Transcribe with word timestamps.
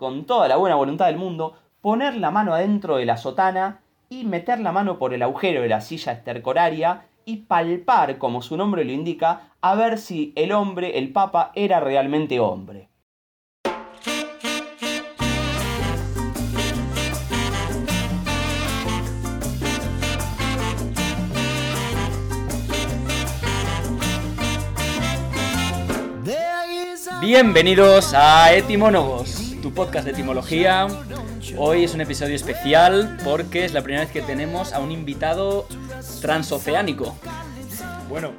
con 0.00 0.24
toda 0.24 0.48
la 0.48 0.56
buena 0.56 0.76
voluntad 0.76 1.08
del 1.08 1.18
mundo, 1.18 1.58
poner 1.82 2.16
la 2.16 2.30
mano 2.30 2.54
adentro 2.54 2.96
de 2.96 3.04
la 3.04 3.18
sotana 3.18 3.82
y 4.08 4.24
meter 4.24 4.58
la 4.58 4.72
mano 4.72 4.98
por 4.98 5.12
el 5.12 5.22
agujero 5.22 5.60
de 5.60 5.68
la 5.68 5.82
silla 5.82 6.12
estercoraria 6.12 7.02
y 7.26 7.36
palpar, 7.42 8.16
como 8.16 8.40
su 8.40 8.56
nombre 8.56 8.86
lo 8.86 8.92
indica, 8.92 9.50
a 9.60 9.74
ver 9.74 9.98
si 9.98 10.32
el 10.36 10.52
hombre, 10.52 10.96
el 10.98 11.12
papa, 11.12 11.52
era 11.54 11.80
realmente 11.80 12.40
hombre. 12.40 12.88
Bienvenidos 27.20 28.14
a 28.14 28.54
Etimónogos, 28.54 29.39
tu 29.62 29.72
podcast 29.74 30.04
de 30.06 30.12
etimología. 30.12 30.86
Hoy 31.56 31.84
es 31.84 31.94
un 31.94 32.00
episodio 32.00 32.34
especial 32.34 33.18
porque 33.24 33.64
es 33.64 33.72
la 33.72 33.82
primera 33.82 34.04
vez 34.04 34.12
que 34.12 34.22
tenemos 34.22 34.72
a 34.72 34.80
un 34.80 34.90
invitado 34.90 35.66
transoceánico. 36.20 37.16
Bueno, 38.08 38.32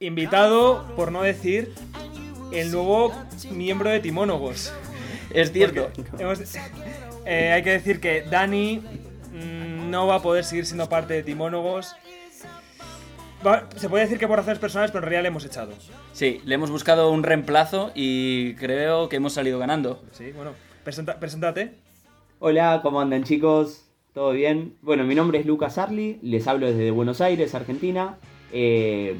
invitado, 0.00 0.84
por 0.96 1.12
no 1.12 1.22
decir, 1.22 1.72
el 2.52 2.70
nuevo 2.72 3.12
miembro 3.50 3.90
de 3.90 3.96
Etimónogos. 3.96 4.72
Es 5.32 5.52
cierto. 5.52 5.90
Hemos- 6.18 6.40
eh, 7.26 7.52
hay 7.52 7.62
que 7.62 7.70
decir 7.70 8.00
que 8.00 8.22
Dani 8.22 8.78
mm, 9.32 9.90
no 9.90 10.06
va 10.06 10.16
a 10.16 10.22
poder 10.22 10.44
seguir 10.44 10.66
siendo 10.66 10.88
parte 10.88 11.14
de 11.14 11.20
Etimónogos. 11.20 11.94
Va- 13.46 13.66
se 13.76 13.88
puede 13.88 14.04
decir 14.04 14.18
que 14.18 14.28
por 14.28 14.36
razones 14.38 14.58
personales, 14.58 14.90
pero 14.90 14.98
en 15.00 15.04
realidad 15.10 15.22
le 15.22 15.28
hemos 15.28 15.44
echado. 15.44 15.72
Sí, 16.12 16.40
le 16.44 16.54
hemos 16.54 16.70
buscado 16.70 17.10
un 17.10 17.22
reemplazo 17.22 17.90
y 17.94 18.54
creo 18.54 19.08
que 19.08 19.16
hemos 19.16 19.32
salido 19.32 19.58
ganando. 19.58 20.02
Sí, 20.12 20.32
bueno, 20.32 20.52
presenta- 20.84 21.18
preséntate. 21.18 21.74
Hola, 22.38 22.80
¿cómo 22.82 23.00
andan 23.00 23.24
chicos? 23.24 23.86
¿Todo 24.12 24.32
bien? 24.32 24.74
Bueno, 24.82 25.04
mi 25.04 25.14
nombre 25.14 25.38
es 25.38 25.46
Lucas 25.46 25.78
Arli, 25.78 26.18
les 26.22 26.46
hablo 26.48 26.66
desde 26.66 26.90
Buenos 26.90 27.20
Aires, 27.20 27.54
Argentina. 27.54 28.16
Eh, 28.52 29.16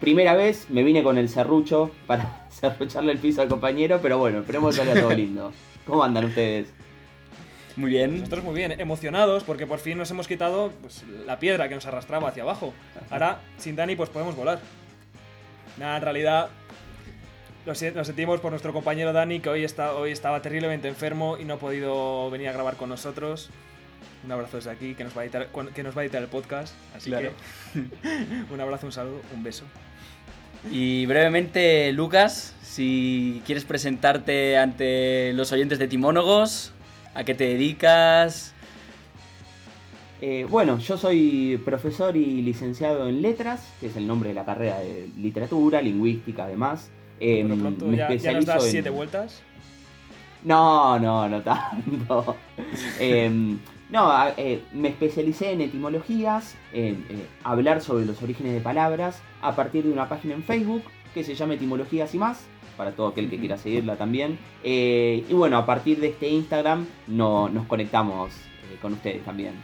primera 0.00 0.34
vez 0.34 0.66
me 0.70 0.82
vine 0.82 1.02
con 1.04 1.18
el 1.18 1.28
serrucho 1.28 1.90
para 2.06 2.46
serrucharle 2.50 3.12
el 3.12 3.18
piso 3.18 3.42
al 3.42 3.48
compañero, 3.48 4.00
pero 4.02 4.18
bueno, 4.18 4.40
esperemos 4.40 4.74
que 4.76 4.84
salga 4.84 5.00
todo 5.00 5.12
lindo. 5.14 5.52
¿Cómo 5.86 6.02
andan 6.02 6.24
ustedes? 6.24 6.72
Muy 7.76 7.90
bien. 7.90 8.18
Nosotros 8.18 8.44
muy 8.44 8.54
bien, 8.54 8.78
emocionados 8.80 9.44
porque 9.44 9.66
por 9.66 9.78
fin 9.78 9.98
nos 9.98 10.10
hemos 10.10 10.28
quitado 10.28 10.72
pues, 10.82 11.04
la 11.26 11.38
piedra 11.38 11.68
que 11.68 11.74
nos 11.74 11.86
arrastraba 11.86 12.28
hacia 12.28 12.42
abajo. 12.42 12.74
Ahora, 13.10 13.40
sin 13.58 13.76
Dani, 13.76 13.96
pues 13.96 14.10
podemos 14.10 14.36
volar. 14.36 14.60
Nada, 15.78 15.96
en 15.96 16.02
realidad 16.02 16.48
lo 17.64 17.74
sentimos 17.74 18.40
por 18.40 18.50
nuestro 18.50 18.72
compañero 18.72 19.12
Dani, 19.12 19.40
que 19.40 19.48
hoy, 19.48 19.64
está, 19.64 19.94
hoy 19.94 20.10
estaba 20.10 20.42
terriblemente 20.42 20.88
enfermo 20.88 21.38
y 21.38 21.44
no 21.44 21.54
ha 21.54 21.58
podido 21.58 22.28
venir 22.30 22.48
a 22.48 22.52
grabar 22.52 22.76
con 22.76 22.88
nosotros. 22.88 23.50
Un 24.24 24.32
abrazo 24.32 24.56
desde 24.56 24.70
aquí, 24.70 24.94
que 24.94 25.04
nos 25.04 25.16
va 25.16 25.22
a 25.22 25.24
editar, 25.24 25.48
que 25.74 25.82
nos 25.82 25.96
va 25.96 26.02
a 26.02 26.04
editar 26.04 26.22
el 26.22 26.28
podcast. 26.28 26.74
Así 26.96 27.10
Claro. 27.10 27.30
que 27.72 27.80
un 28.52 28.60
abrazo, 28.60 28.86
un 28.86 28.92
saludo, 28.92 29.20
un 29.34 29.42
beso. 29.42 29.64
Y 30.70 31.06
brevemente, 31.06 31.92
Lucas, 31.92 32.54
si 32.62 33.42
quieres 33.46 33.64
presentarte 33.64 34.56
ante 34.58 35.32
los 35.34 35.50
oyentes 35.50 35.78
de 35.78 35.88
Timónogos, 35.88 36.71
¿a 37.14 37.24
qué 37.24 37.34
te 37.34 37.44
dedicas? 37.44 38.54
Eh, 40.20 40.46
bueno, 40.48 40.78
yo 40.78 40.96
soy 40.96 41.60
profesor 41.64 42.16
y 42.16 42.42
licenciado 42.42 43.08
en 43.08 43.22
letras, 43.22 43.66
que 43.80 43.86
es 43.88 43.96
el 43.96 44.06
nombre 44.06 44.28
de 44.28 44.34
la 44.36 44.44
carrera 44.44 44.78
de 44.78 45.08
literatura, 45.18 45.82
lingüística 45.82 46.44
además. 46.44 46.90
Eh, 47.18 47.44
pronto, 47.60 47.86
me 47.86 47.96
ya, 47.96 48.08
ya 48.08 48.08
nos 48.08 48.14
especializo 48.16 48.52
das 48.52 48.64
en- 48.64 48.70
siete 48.70 48.90
vueltas. 48.90 49.42
No, 50.44 50.98
no, 50.98 51.28
no 51.28 51.40
tanto. 51.42 52.36
Em, 53.00 53.58
no, 53.90 54.10
a- 54.10 54.32
eh, 54.36 54.60
me 54.72 54.88
especialicé 54.88 55.52
en 55.52 55.60
etimologías, 55.60 56.54
en 56.72 57.04
eh, 57.10 57.26
hablar 57.44 57.80
sobre 57.80 58.06
los 58.06 58.22
orígenes 58.22 58.52
de 58.54 58.60
palabras, 58.60 59.20
a 59.40 59.54
partir 59.56 59.84
de 59.84 59.92
una 59.92 60.08
página 60.08 60.34
en 60.34 60.42
Facebook 60.44 60.82
que 61.14 61.22
se 61.24 61.34
llama 61.34 61.54
Etimologías 61.54 62.14
y 62.14 62.18
más, 62.18 62.40
para 62.76 62.92
todo 62.92 63.08
aquel 63.08 63.28
que 63.30 63.38
quiera 63.38 63.56
seguirla 63.58 63.96
también. 63.96 64.38
Eh, 64.62 65.24
y 65.28 65.32
bueno, 65.34 65.56
a 65.56 65.66
partir 65.66 66.00
de 66.00 66.08
este 66.08 66.28
Instagram 66.28 66.86
no, 67.06 67.48
nos 67.48 67.66
conectamos 67.66 68.32
eh, 68.32 68.78
con 68.80 68.94
ustedes 68.94 69.24
también. 69.24 69.54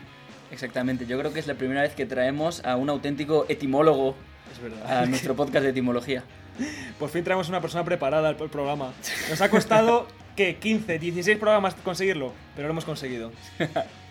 Exactamente, 0.51 1.07
yo 1.07 1.19
creo 1.19 1.33
que 1.33 1.41
es 1.41 1.47
la 1.47 1.55
primera 1.55 1.83
vez 1.83 1.95
que 1.95 2.07
traemos 2.07 2.65
a 2.65 2.77
un 2.77 2.89
auténtico 2.89 3.45
etimólogo 3.49 4.15
Es 4.53 4.63
verdad. 4.63 5.03
a 5.03 5.07
nuestro 5.07 5.35
podcast 5.37 5.65
de 5.65 5.71
etimología. 5.71 6.25
Por 6.99 7.11
fin 7.11 7.23
traemos 7.25 7.49
una 7.49 7.61
persona 7.61 7.85
preparada 7.85 8.29
al 8.29 8.37
programa. 8.37 8.93
Nos 9.29 9.41
ha 9.41 9.51
costado, 9.51 10.07
¿qué? 10.37 10.57
15, 10.57 10.99
16 10.99 11.39
programas 11.39 11.75
conseguirlo, 11.75 12.33
pero 12.57 12.69
lo 12.69 12.73
hemos 12.73 12.85
conseguido. 12.85 13.31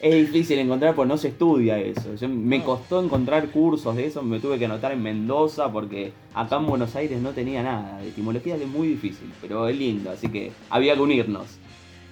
Es 0.00 0.14
difícil 0.32 0.58
encontrar, 0.58 0.94
pues 0.94 1.08
no 1.08 1.16
se 1.16 1.28
estudia 1.28 1.78
eso. 1.78 2.14
Yo- 2.14 2.28
me 2.28 2.62
costó 2.64 3.02
encontrar 3.02 3.48
cursos 3.48 3.94
de 3.96 4.06
eso, 4.06 4.22
me 4.22 4.40
tuve 4.40 4.58
que 4.58 4.64
anotar 4.64 4.92
en 4.92 5.02
Mendoza 5.02 5.70
porque 5.70 6.12
acá 6.34 6.56
en 6.56 6.66
Buenos 6.66 6.96
Aires 6.96 7.20
no 7.20 7.30
tenía 7.30 7.62
nada. 7.62 7.98
De 7.98 8.08
etimología 8.08 8.56
es 8.56 8.66
muy 8.66 8.88
difícil, 8.88 9.30
pero 9.40 9.68
es 9.68 9.76
lindo, 9.76 10.10
así 10.10 10.28
que 10.28 10.52
había 10.70 10.94
que 10.94 11.00
unirnos. 11.00 11.46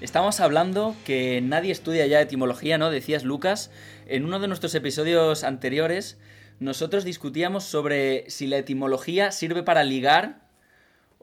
Estamos 0.00 0.38
hablando 0.40 0.94
que 1.04 1.40
nadie 1.42 1.72
estudia 1.72 2.06
ya 2.06 2.20
etimología, 2.20 2.78
¿no? 2.78 2.90
Decías 2.90 3.24
Lucas. 3.24 3.70
En 4.06 4.24
uno 4.24 4.38
de 4.38 4.46
nuestros 4.46 4.74
episodios 4.76 5.42
anteriores, 5.42 6.18
nosotros 6.60 7.04
discutíamos 7.04 7.64
sobre 7.64 8.28
si 8.30 8.46
la 8.46 8.58
etimología 8.58 9.32
sirve 9.32 9.62
para 9.64 9.82
ligar 9.82 10.46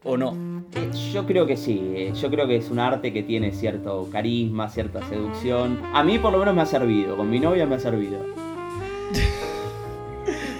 o 0.03 0.17
no. 0.17 0.63
Eh, 0.75 0.91
Yo 1.13 1.25
creo 1.25 1.45
que 1.45 1.57
sí, 1.57 1.81
eh, 1.95 2.11
yo 2.13 2.29
creo 2.29 2.47
que 2.47 2.57
es 2.57 2.69
un 2.69 2.79
arte 2.79 3.13
que 3.13 3.23
tiene 3.23 3.51
cierto 3.51 4.07
carisma, 4.11 4.69
cierta 4.69 5.01
seducción. 5.07 5.79
A 5.93 6.03
mí 6.03 6.19
por 6.19 6.31
lo 6.31 6.39
menos 6.39 6.55
me 6.55 6.61
ha 6.61 6.65
servido, 6.65 7.17
con 7.17 7.29
mi 7.29 7.39
novia 7.39 7.65
me 7.65 7.75
ha 7.75 7.79
servido. 7.79 8.19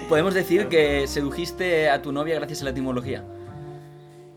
Podemos 0.08 0.34
decir 0.34 0.68
que 0.68 1.06
sedujiste 1.06 1.90
a 1.90 2.00
tu 2.02 2.12
novia 2.12 2.36
gracias 2.36 2.62
a 2.62 2.64
la 2.64 2.70
etimología. 2.70 3.24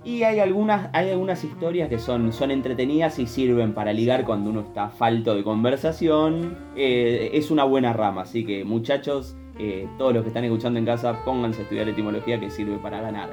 Y 0.04 0.24
hay 0.24 0.40
algunas, 0.40 0.90
hay 0.94 1.12
algunas 1.12 1.44
historias 1.44 1.90
que 1.90 2.00
son, 2.00 2.32
son 2.32 2.52
entretenidas 2.52 3.20
y 3.20 3.28
sirven 3.28 3.74
para 3.74 3.92
ligar 3.92 4.26
cuando 4.26 4.50
uno 4.50 4.62
está 4.62 4.90
falto 4.90 5.36
de 5.36 5.44
conversación. 5.44 6.58
Eh, 6.76 7.32
es 7.34 7.52
una 7.52 7.66
buena 7.66 7.94
rama, 7.94 8.22
así 8.22 8.46
que 8.46 8.64
muchachos, 8.64 9.36
eh, 9.60 9.88
todos 9.98 10.14
los 10.14 10.24
que 10.24 10.30
están 10.30 10.46
escuchando 10.46 10.80
en 10.80 10.86
casa, 10.86 11.24
pónganse 11.26 11.60
a 11.60 11.64
estudiar 11.64 11.90
etimología 11.90 12.40
que 12.40 12.50
sirve 12.50 12.78
para 12.78 13.02
ganar. 13.02 13.30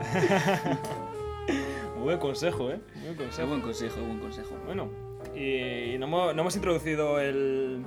Buen 1.98 2.18
consejo, 2.18 2.70
¿eh? 2.70 2.80
Buen 3.02 3.16
consejo. 3.16 3.48
buen 3.48 3.60
consejo, 3.60 4.00
buen 4.00 4.18
consejo. 4.20 4.56
Bueno, 4.64 4.90
y 5.34 5.98
no 5.98 6.06
hemos, 6.06 6.34
no 6.34 6.42
hemos 6.42 6.54
introducido 6.54 7.18
el, 7.18 7.84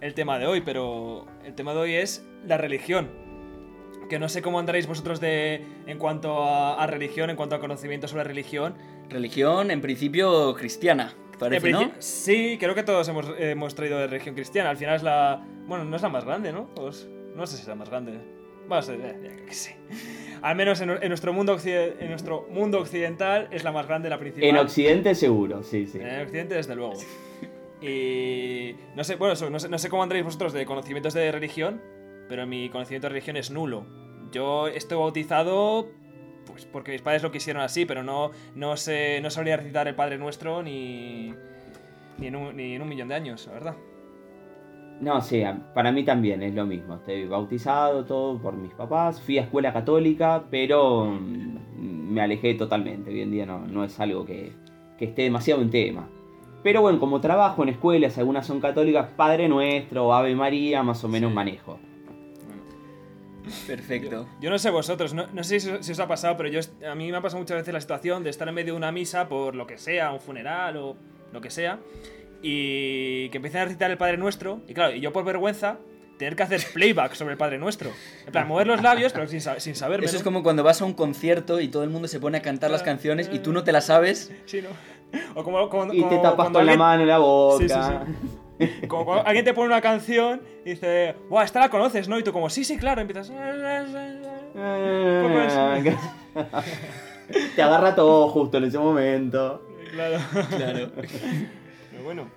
el 0.00 0.14
tema 0.14 0.38
de 0.38 0.46
hoy, 0.46 0.62
pero 0.62 1.26
el 1.44 1.54
tema 1.54 1.74
de 1.74 1.80
hoy 1.80 1.94
es 1.94 2.26
la 2.46 2.56
religión. 2.56 3.10
Que 4.08 4.18
no 4.18 4.30
sé 4.30 4.40
cómo 4.40 4.58
andaréis 4.58 4.86
vosotros 4.86 5.20
de, 5.20 5.62
en 5.86 5.98
cuanto 5.98 6.42
a, 6.42 6.82
a 6.82 6.86
religión, 6.86 7.28
en 7.28 7.36
cuanto 7.36 7.56
a 7.56 7.60
conocimiento 7.60 8.08
sobre 8.08 8.24
religión. 8.24 8.74
Religión, 9.10 9.70
en 9.70 9.82
principio, 9.82 10.54
cristiana, 10.54 11.12
parece, 11.38 11.70
¿no? 11.70 11.92
Sí, 11.98 12.56
creo 12.58 12.74
que 12.74 12.82
todos 12.84 13.06
hemos, 13.08 13.26
hemos 13.38 13.74
traído 13.74 13.98
de 13.98 14.06
religión 14.06 14.34
cristiana. 14.34 14.70
Al 14.70 14.78
final 14.78 14.96
es 14.96 15.02
la. 15.02 15.46
Bueno, 15.66 15.84
no 15.84 15.94
es 15.94 16.00
la 16.00 16.08
más 16.08 16.24
grande, 16.24 16.52
¿no? 16.52 16.68
Pues, 16.74 17.06
no 17.34 17.46
sé 17.46 17.56
si 17.56 17.62
es 17.62 17.68
la 17.68 17.74
más 17.74 17.90
grande. 17.90 18.37
Eh, 18.70 19.16
ya 19.22 19.46
que 19.46 19.54
sé. 19.54 19.76
Al 20.42 20.56
menos 20.56 20.80
en, 20.80 20.90
en 20.90 21.08
nuestro 21.08 21.32
mundo 21.32 21.58
en 21.64 22.08
nuestro 22.08 22.46
mundo 22.50 22.80
occidental 22.80 23.48
es 23.50 23.64
la 23.64 23.72
más 23.72 23.86
grande, 23.86 24.08
la 24.08 24.18
principal. 24.18 24.48
En 24.48 24.56
Occidente 24.56 25.14
seguro, 25.14 25.62
sí, 25.62 25.86
sí. 25.86 25.98
En 26.00 26.22
occidente, 26.22 26.54
desde 26.54 26.76
luego. 26.76 26.94
Y. 27.80 28.74
No 28.94 29.04
sé, 29.04 29.16
bueno, 29.16 29.34
no 29.50 29.58
sé, 29.58 29.68
no 29.68 29.78
sé 29.78 29.88
cómo 29.88 30.02
andréis 30.02 30.24
vosotros 30.24 30.52
de 30.52 30.64
conocimientos 30.66 31.14
de 31.14 31.30
religión, 31.32 31.80
pero 32.28 32.46
mi 32.46 32.68
conocimiento 32.70 33.06
de 33.06 33.10
religión 33.10 33.36
es 33.36 33.50
nulo. 33.50 33.86
Yo 34.30 34.68
estoy 34.68 34.98
bautizado. 34.98 35.88
Pues 36.46 36.64
porque 36.64 36.92
mis 36.92 37.02
padres 37.02 37.22
lo 37.22 37.30
quisieron 37.30 37.62
así, 37.62 37.84
pero 37.84 38.02
no, 38.02 38.30
no 38.54 38.76
sé. 38.76 39.20
No 39.20 39.30
sabría 39.30 39.56
recitar 39.58 39.86
el 39.86 39.94
Padre 39.94 40.18
Nuestro 40.18 40.62
ni. 40.62 41.34
Ni 42.18 42.26
en, 42.26 42.36
un, 42.36 42.56
ni 42.56 42.74
en 42.74 42.82
un 42.82 42.88
millón 42.88 43.08
de 43.08 43.14
años, 43.14 43.46
la 43.46 43.52
verdad. 43.52 43.76
No, 45.00 45.20
sí, 45.20 45.42
para 45.74 45.92
mí 45.92 46.02
también 46.04 46.42
es 46.42 46.54
lo 46.54 46.66
mismo. 46.66 46.96
Estoy 46.96 47.26
bautizado 47.26 48.04
todo 48.04 48.38
por 48.38 48.54
mis 48.56 48.72
papás. 48.72 49.20
Fui 49.20 49.38
a 49.38 49.42
escuela 49.42 49.72
católica, 49.72 50.44
pero 50.50 51.04
mm, 51.06 52.12
me 52.12 52.20
alejé 52.20 52.54
totalmente. 52.54 53.10
Hoy 53.10 53.20
en 53.20 53.30
día 53.30 53.46
no, 53.46 53.60
no 53.66 53.84
es 53.84 53.98
algo 54.00 54.24
que, 54.26 54.52
que 54.98 55.04
esté 55.04 55.22
demasiado 55.22 55.62
en 55.62 55.70
tema. 55.70 56.08
Pero 56.64 56.82
bueno, 56.82 56.98
como 56.98 57.20
trabajo 57.20 57.62
en 57.62 57.68
escuelas, 57.68 58.18
algunas 58.18 58.44
son 58.44 58.60
católicas, 58.60 59.06
Padre 59.16 59.48
Nuestro, 59.48 60.12
Ave 60.12 60.34
María, 60.34 60.82
más 60.82 61.04
o 61.04 61.08
menos 61.08 61.30
Sí. 61.30 61.34
manejo. 61.34 61.78
Perfecto. 63.66 64.26
Yo 64.40 64.50
no 64.50 64.58
sé 64.58 64.70
vosotros, 64.70 65.14
no, 65.14 65.26
no 65.32 65.42
sé 65.44 65.60
si, 65.60 65.70
si 65.80 65.92
os 65.92 66.00
ha 66.00 66.08
pasado, 66.08 66.36
pero 66.36 66.50
yo 66.50 66.60
a 66.90 66.94
mí 66.94 67.10
me 67.10 67.16
ha 67.16 67.22
pasado 67.22 67.40
muchas 67.40 67.56
veces 67.58 67.72
la 67.72 67.80
situación 67.80 68.22
de 68.22 68.30
estar 68.30 68.46
en 68.48 68.54
medio 68.54 68.74
de 68.74 68.76
una 68.76 68.92
misa 68.92 69.28
por 69.28 69.54
lo 69.54 69.66
que 69.66 69.78
sea, 69.78 70.12
un 70.12 70.20
funeral 70.20 70.76
o 70.76 70.96
lo 71.32 71.40
que 71.40 71.48
sea, 71.48 71.78
y 72.42 73.28
que 73.30 73.36
empiecen 73.38 73.60
a 73.62 73.64
recitar 73.64 73.90
el 73.90 73.96
Padre 73.98 74.16
Nuestro, 74.16 74.60
y 74.68 74.74
claro, 74.74 74.94
y 74.94 75.00
yo 75.00 75.12
por 75.12 75.24
vergüenza 75.24 75.78
tener 76.18 76.34
que 76.34 76.42
hacer 76.42 76.60
playback 76.74 77.14
sobre 77.14 77.32
el 77.32 77.38
Padre 77.38 77.58
Nuestro. 77.58 77.90
En 78.26 78.32
plan, 78.32 78.46
mover 78.48 78.66
los 78.66 78.82
labios, 78.82 79.12
pero 79.12 79.26
sin, 79.28 79.40
sin 79.40 79.74
saberme. 79.76 80.06
Eso 80.06 80.16
es 80.16 80.22
como 80.24 80.42
cuando 80.42 80.62
vas 80.64 80.80
a 80.82 80.84
un 80.84 80.92
concierto 80.94 81.60
y 81.60 81.68
todo 81.68 81.84
el 81.84 81.90
mundo 81.90 82.08
se 82.08 82.18
pone 82.20 82.38
a 82.38 82.42
cantar 82.42 82.70
las 82.72 82.82
Ah, 82.82 82.86
canciones 82.86 83.30
y 83.32 83.38
tú 83.38 83.50
ah. 83.50 83.54
no 83.54 83.64
te 83.64 83.70
las 83.72 83.86
sabes. 83.86 84.32
Sí, 84.46 84.60
¿no? 84.62 84.68
O 85.34 85.44
como, 85.44 85.68
como- 85.68 85.92
Y 85.94 86.02
te 86.02 86.08
como 86.08 86.22
tapas 86.22 86.46
con 86.46 86.54
la 86.54 86.60
alguien- 86.72 86.78
mano 86.78 87.04
la 87.04 87.18
boca. 87.18 87.64
Sí, 87.64 87.68
sí, 87.68 88.86
Como 88.88 89.04
cuando 89.04 89.24
alguien 89.26 89.44
te 89.44 89.54
pone 89.54 89.68
una 89.68 89.80
canción 89.80 90.42
y 90.64 90.70
dice, 90.70 91.14
¡Buah, 91.30 91.44
esta 91.44 91.60
la 91.60 91.70
conoces, 91.70 92.08
¿no? 92.08 92.18
Y 92.18 92.24
tú 92.24 92.32
como, 92.32 92.50
sí, 92.50 92.64
sí, 92.64 92.76
claro, 92.76 93.00
empiezas... 93.00 93.30
Te 97.54 97.62
agarra 97.62 97.94
todo 97.94 98.28
justo 98.28 98.56
en 98.58 98.64
ese 98.64 98.78
momento. 98.78 99.62
Claro. 99.92 100.18
Claro. 100.56 100.90
Pero 101.98 102.04
bueno, 102.04 102.30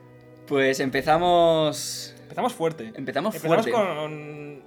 Pues 0.47 0.79
empezamos. 0.79 2.15
empezamos 2.23 2.53
fuerte. 2.53 2.91
Empezamos 2.95 3.35
Empezamos 3.35 3.67
fuerte. 3.67 3.71
con... 3.71 4.61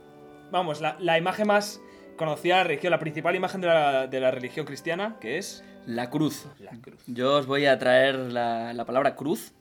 Vamos, 0.50 0.80
la, 0.80 0.96
la 1.00 1.18
imagen 1.18 1.48
más 1.48 1.80
conocida 2.16 2.58
de 2.58 2.62
la 2.62 2.68
religión, 2.68 2.90
la 2.92 2.98
principal 3.00 3.34
imagen 3.34 3.60
de 3.60 3.66
la, 3.66 4.06
de 4.06 4.20
la 4.20 4.30
religión 4.30 4.64
cristiana, 4.66 5.16
que 5.20 5.36
es 5.38 5.64
La 5.86 6.10
cruz. 6.10 6.46
la 6.60 6.70
cruz. 6.80 7.02
Yo 7.08 7.34
os 7.38 7.46
voy 7.46 7.66
a 7.66 7.76
traer 7.78 8.14
la, 8.14 8.72
la 8.72 8.84
palabra 8.84 9.16
cruz, 9.16 9.52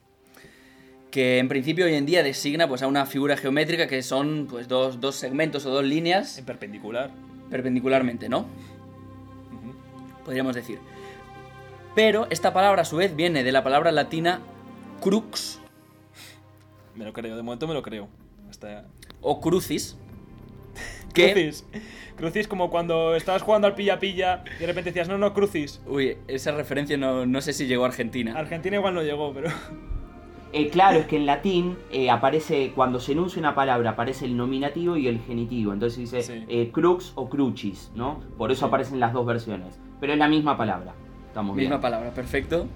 que 1.10 1.40
en 1.40 1.48
principio 1.50 1.86
hoy 1.86 1.96
en 1.96 2.06
día 2.06 2.22
designa 2.22 2.68
pues, 2.68 2.84
a 2.84 2.88
una 2.88 3.08
figura 3.08 3.38
geométrica 3.38 3.88
que 3.88 4.04
son 4.04 4.46
pues, 4.48 4.68
dos, 4.68 5.00
dos 5.02 5.16
segmentos 5.16 5.66
o 5.66 5.72
dos 5.72 5.84
líneas 5.84 6.38
En 6.38 6.46
perpendicular. 6.46 7.10
perpendicularmente, 7.50 8.30
¿no? 8.30 8.46
Podríamos 10.26 10.56
decir. 10.56 10.80
Pero 11.96 12.28
esta 12.30 12.54
palabra 12.54 12.84
a 12.84 12.86
su 12.86 12.98
vez 12.98 13.16
viene 13.16 13.44
de 13.44 13.52
la 13.52 13.64
palabra 13.64 13.92
latina 13.92 14.42
crux 15.04 15.60
Me 16.96 17.06
lo 17.06 17.14
creo, 17.14 17.36
de 17.36 17.44
momento 17.44 17.68
me 17.68 17.74
lo 17.74 17.82
creo. 17.82 18.08
Hasta... 18.50 18.86
o 19.22 19.42
crucis, 19.42 19.98
que... 21.14 21.32
Crucis. 21.34 21.66
Crucis 22.16 22.48
como 22.48 22.70
cuando 22.70 23.16
estabas 23.16 23.42
jugando 23.42 23.68
al 23.68 23.74
pilla-pilla 23.76 24.44
y 24.58 24.60
de 24.62 24.68
repente 24.68 24.92
decías, 24.92 25.10
no, 25.10 25.18
no, 25.18 25.34
crucis. 25.34 25.82
Uy, 25.88 26.18
esa 26.28 26.52
referencia 26.52 26.96
no, 26.98 27.26
no 27.26 27.42
sé 27.42 27.54
si 27.54 27.66
llegó 27.66 27.86
a 27.86 27.88
Argentina. 27.88 28.38
Argentina 28.38 28.76
igual 28.78 28.94
no 28.94 29.02
llegó, 29.04 29.34
pero... 29.34 29.50
Eh, 30.56 30.70
claro, 30.70 31.00
es 31.00 31.08
que 31.08 31.16
en 31.18 31.26
latín 31.26 31.80
eh, 31.92 32.12
aparece, 32.12 32.74
cuando 32.76 33.00
se 33.00 33.14
enuncia 33.14 33.40
una 33.40 33.56
palabra, 33.56 33.90
aparece 33.90 34.26
el 34.26 34.38
nominativo 34.38 34.96
y 34.98 35.08
el 35.08 35.20
genitivo. 35.20 35.74
Entonces 35.74 35.98
dice 35.98 36.22
Sí. 36.22 36.46
eh, 36.48 36.70
crux 36.72 37.12
o 37.16 37.28
crucis, 37.28 37.92
¿no? 37.96 38.20
Por 38.38 38.52
eso 38.52 38.60
Sí. 38.60 38.66
aparecen 38.68 39.00
las 39.00 39.14
dos 39.14 39.26
versiones. 39.26 39.80
Pero 40.00 40.14
es 40.14 40.20
la 40.20 40.28
misma 40.28 40.56
palabra. 40.56 40.94
Estamos 41.26 41.56
Misma 41.56 41.70
bien. 41.78 41.82
palabra, 41.82 42.14
perfecto. 42.14 42.68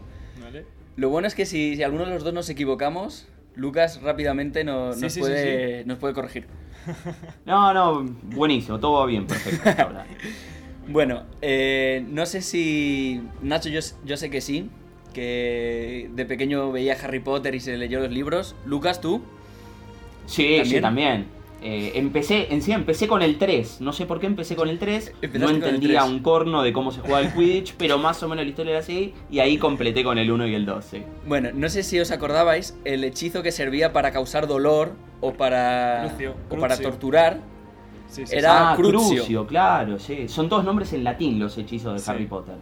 ¿Vale? 0.41 0.65
Lo 0.97 1.09
bueno 1.09 1.27
es 1.27 1.35
que 1.35 1.45
si, 1.45 1.75
si 1.77 1.83
alguno 1.83 2.03
de 2.05 2.11
los 2.11 2.23
dos 2.23 2.33
nos 2.33 2.49
equivocamos, 2.49 3.27
Lucas 3.55 4.01
rápidamente 4.01 4.63
no- 4.63 4.93
Sí, 4.93 5.01
nos, 5.01 5.13
sí, 5.13 5.17
sí, 5.17 5.19
puede, 5.21 5.85
nos 5.85 5.97
puede 5.99 6.13
corregir. 6.13 6.45
No, 7.45 7.73
no, 7.73 8.03
buenísimo, 8.23 8.79
todo 8.79 8.99
va 8.99 9.05
bien, 9.05 9.25
perfecto. 9.25 9.81
ahora. 9.83 10.05
Bueno, 10.89 11.23
eh, 11.41 12.01
no 12.07 12.25
sé 12.25 12.41
si. 12.41 13.21
Nacho, 13.41 13.67
yo, 13.67 13.81
yo 14.05 14.15
sé 14.15 14.29
que 14.29 14.39
sí. 14.39 14.69
Que 15.13 16.09
de 16.13 16.25
pequeño 16.25 16.71
veía 16.71 16.95
Harry 17.03 17.19
Potter 17.19 17.53
y 17.55 17.59
se 17.59 17.75
leyó 17.75 17.99
los 17.99 18.09
libros. 18.09 18.55
Lucas, 18.65 19.01
tú. 19.01 19.21
Sí, 20.27 20.61
sí, 20.63 20.79
¿También? 20.79 21.27
Eh, 21.61 21.93
empecé, 21.95 22.53
en 22.53 22.61
sí, 22.61 22.71
empecé 22.71 23.07
con 23.07 23.21
el 23.23 23.37
3. 23.39 23.81
No 23.81 23.91
sé 23.91 24.05
por 24.05 24.19
qué 24.19 24.27
empecé 24.27 24.55
con 24.55 24.69
el 24.69 24.77
3. 24.77 25.13
Empezaste 25.21 25.39
No 25.39 25.49
entendía 25.49 26.01
3. 26.01 26.11
un 26.11 26.19
corno 26.19 26.61
de 26.61 26.71
cómo 26.71 26.91
se 26.91 27.01
jugaba 27.01 27.21
el 27.21 27.33
Quidditch, 27.33 27.73
pero 27.77 27.97
más 27.97 28.21
o 28.21 28.29
menos 28.29 28.45
la 28.45 28.49
historia 28.49 28.71
era 28.71 28.79
así. 28.79 29.13
Y 29.31 29.39
ahí 29.39 29.57
completé 29.57 30.03
con 30.03 30.17
el 30.19 30.31
1 30.31 30.47
y 30.47 30.53
el 30.55 30.65
2. 30.65 30.85
sí. 30.85 31.03
Bueno, 31.25 31.49
no 31.53 31.67
sé 31.69 31.81
si 31.83 31.99
os 31.99 32.11
acordabais 32.11 32.77
el 32.85 33.03
hechizo 33.03 33.41
que 33.41 33.51
servía 33.51 33.91
para 33.91 34.11
causar 34.11 34.47
dolor 34.47 34.91
o 35.19 35.33
para. 35.33 36.05
Crucio, 36.09 36.35
o 36.49 36.57
para 36.57 36.75
crucio. 36.75 36.91
torturar. 36.91 37.39
Sí, 38.07 38.25
sí, 38.25 38.35
Era- 38.35 38.71
ah, 38.71 38.75
Crucio. 38.75 39.15
Crucio. 39.17 39.47
claro, 39.47 39.97
sí. 39.99 40.27
Son 40.29 40.47
todos 40.47 40.63
nombres 40.63 40.93
en 40.93 41.03
latín 41.03 41.39
los 41.39 41.57
hechizos 41.57 41.93
de 41.93 41.99
Sí. 41.99 42.09
Harry 42.11 42.25
Potter. 42.27 42.55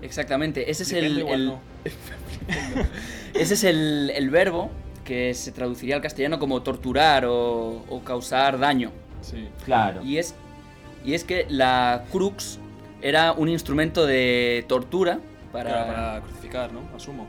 Exactamente, 0.00 0.70
ese 0.70 0.84
es 0.84 0.90
Depende, 0.90 1.20
el, 1.22 1.28
el- 1.28 1.46
no. 1.46 1.60
ese 3.34 3.54
es 3.54 3.64
el, 3.64 4.10
el 4.14 4.30
verbo 4.30 4.70
que 5.08 5.32
se 5.32 5.52
traduciría 5.52 5.94
al 5.96 6.02
castellano 6.02 6.38
como 6.38 6.60
torturar 6.62 7.24
o, 7.24 7.82
o 7.88 8.00
causar 8.04 8.58
daño. 8.58 8.92
Sí. 9.22 9.48
Claro. 9.64 10.02
Y 10.04 10.18
es, 10.18 10.34
y 11.02 11.14
es 11.14 11.24
que 11.24 11.46
la 11.48 12.04
crux 12.12 12.58
era 13.00 13.32
un 13.32 13.48
instrumento 13.48 14.04
de 14.06 14.66
tortura 14.68 15.18
para, 15.50 15.70
Claro, 15.70 15.86
para 15.86 16.20
crucificar, 16.20 16.72
¿no? 16.74 16.80
Asumo. 16.94 17.26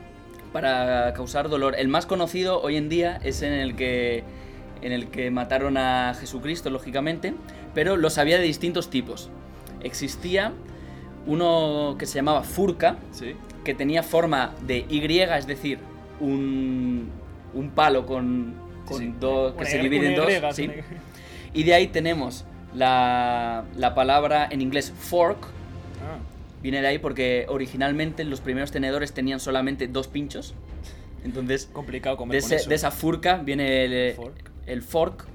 para 0.52 1.14
causar 1.14 1.48
dolor. 1.48 1.74
El 1.78 1.88
más 1.88 2.04
conocido 2.04 2.60
hoy 2.60 2.76
en 2.76 2.90
día 2.90 3.18
es 3.24 3.40
en 3.40 3.52
el 3.54 3.74
que 3.76 4.24
en 4.82 4.92
el 4.92 5.08
que 5.08 5.30
mataron 5.30 5.76
a 5.78 6.12
Jesucristo, 6.20 6.68
lógicamente, 6.70 7.32
pero 7.74 7.96
los 7.96 8.18
había 8.18 8.36
de 8.38 8.44
distintos 8.44 8.90
tipos. 8.90 9.30
Existía 9.82 10.52
uno 11.26 11.96
que 11.98 12.04
se 12.06 12.16
llamaba 12.16 12.42
furca, 12.42 12.96
Sí. 13.12 13.34
que 13.64 13.74
tenía 13.74 14.02
forma 14.02 14.52
de 14.66 14.84
Y, 14.88 15.38
es 15.38 15.46
decir, 15.46 15.78
un, 16.18 17.08
un 17.54 17.70
palo 17.70 18.06
con, 18.06 18.54
con 18.86 18.98
Sí, 18.98 19.14
dos 19.18 19.54
que 19.54 19.64
se 19.66 19.78
divide 19.78 20.08
en 20.14 20.16
dos. 20.16 20.30
Y, 20.30 20.54
sí. 20.54 20.70
Y. 21.54 21.62
De 21.64 21.74
ahí 21.74 21.88
tenemos 21.88 22.44
la, 22.74 23.64
la 23.76 23.94
palabra 23.94 24.48
en 24.50 24.60
inglés 24.60 24.92
fork, 24.96 25.38
Ah, 26.02 26.16
viene 26.62 26.80
de 26.80 26.86
ahí 26.88 26.98
porque 26.98 27.44
originalmente 27.48 28.24
los 28.24 28.40
primeros 28.40 28.70
tenedores 28.72 29.12
tenían 29.12 29.38
solamente 29.40 29.86
dos 29.88 30.08
pinchos. 30.08 30.54
Entonces, 31.24 31.68
complicado 31.72 32.16
comer 32.16 32.40
de, 32.40 32.42
con 32.48 32.52
eso. 32.56 32.68
de 32.68 32.74
esa 32.74 32.90
furca 32.90 33.36
viene 33.36 33.84
el 33.84 34.14
Fork. 34.14 34.50
el 34.66 34.82
fork. 34.82 35.26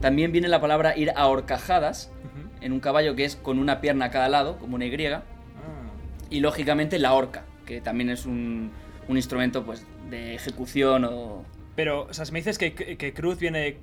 También 0.00 0.32
viene 0.32 0.48
la 0.48 0.60
palabra 0.60 0.96
ir 0.98 1.12
a 1.16 1.26
horcajadas 1.28 2.10
en 2.60 2.72
un 2.72 2.80
caballo 2.80 3.14
que 3.14 3.24
es 3.24 3.36
con 3.36 3.58
una 3.58 3.80
pierna 3.80 4.06
a 4.06 4.10
cada 4.10 4.28
lado, 4.28 4.58
como 4.58 4.74
una 4.76 4.84
Y. 4.84 5.22
Ah, 5.22 5.22
Y 6.28 6.40
lógicamente 6.40 6.98
la 6.98 7.14
horca, 7.14 7.44
que 7.64 7.80
también 7.80 8.10
es 8.10 8.26
un, 8.26 8.70
un 9.08 9.16
instrumento 9.16 9.64
pues 9.64 9.86
de 10.14 10.34
ejecución 10.34 11.04
o... 11.04 11.44
Pero, 11.76 12.06
o 12.10 12.14
sea, 12.14 12.24
si 12.24 12.32
me 12.32 12.38
dices 12.38 12.56
que, 12.58 12.72
que 12.74 13.12
cruz 13.12 13.38
viene... 13.38 13.76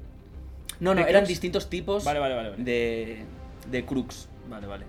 No, 0.80 0.96
no, 0.96 1.04
¿De 1.04 1.10
eran 1.10 1.22
crux? 1.24 1.28
distintos 1.30 1.70
tipos 1.70 2.04
Vale, 2.06 2.20
vale, 2.20 2.36
vale. 2.36 2.50
Vale, 2.52 2.64
de, 2.64 3.24
de 3.70 3.86
crux. 3.86 4.28
vale. 4.50 4.68
vale. 4.68 4.86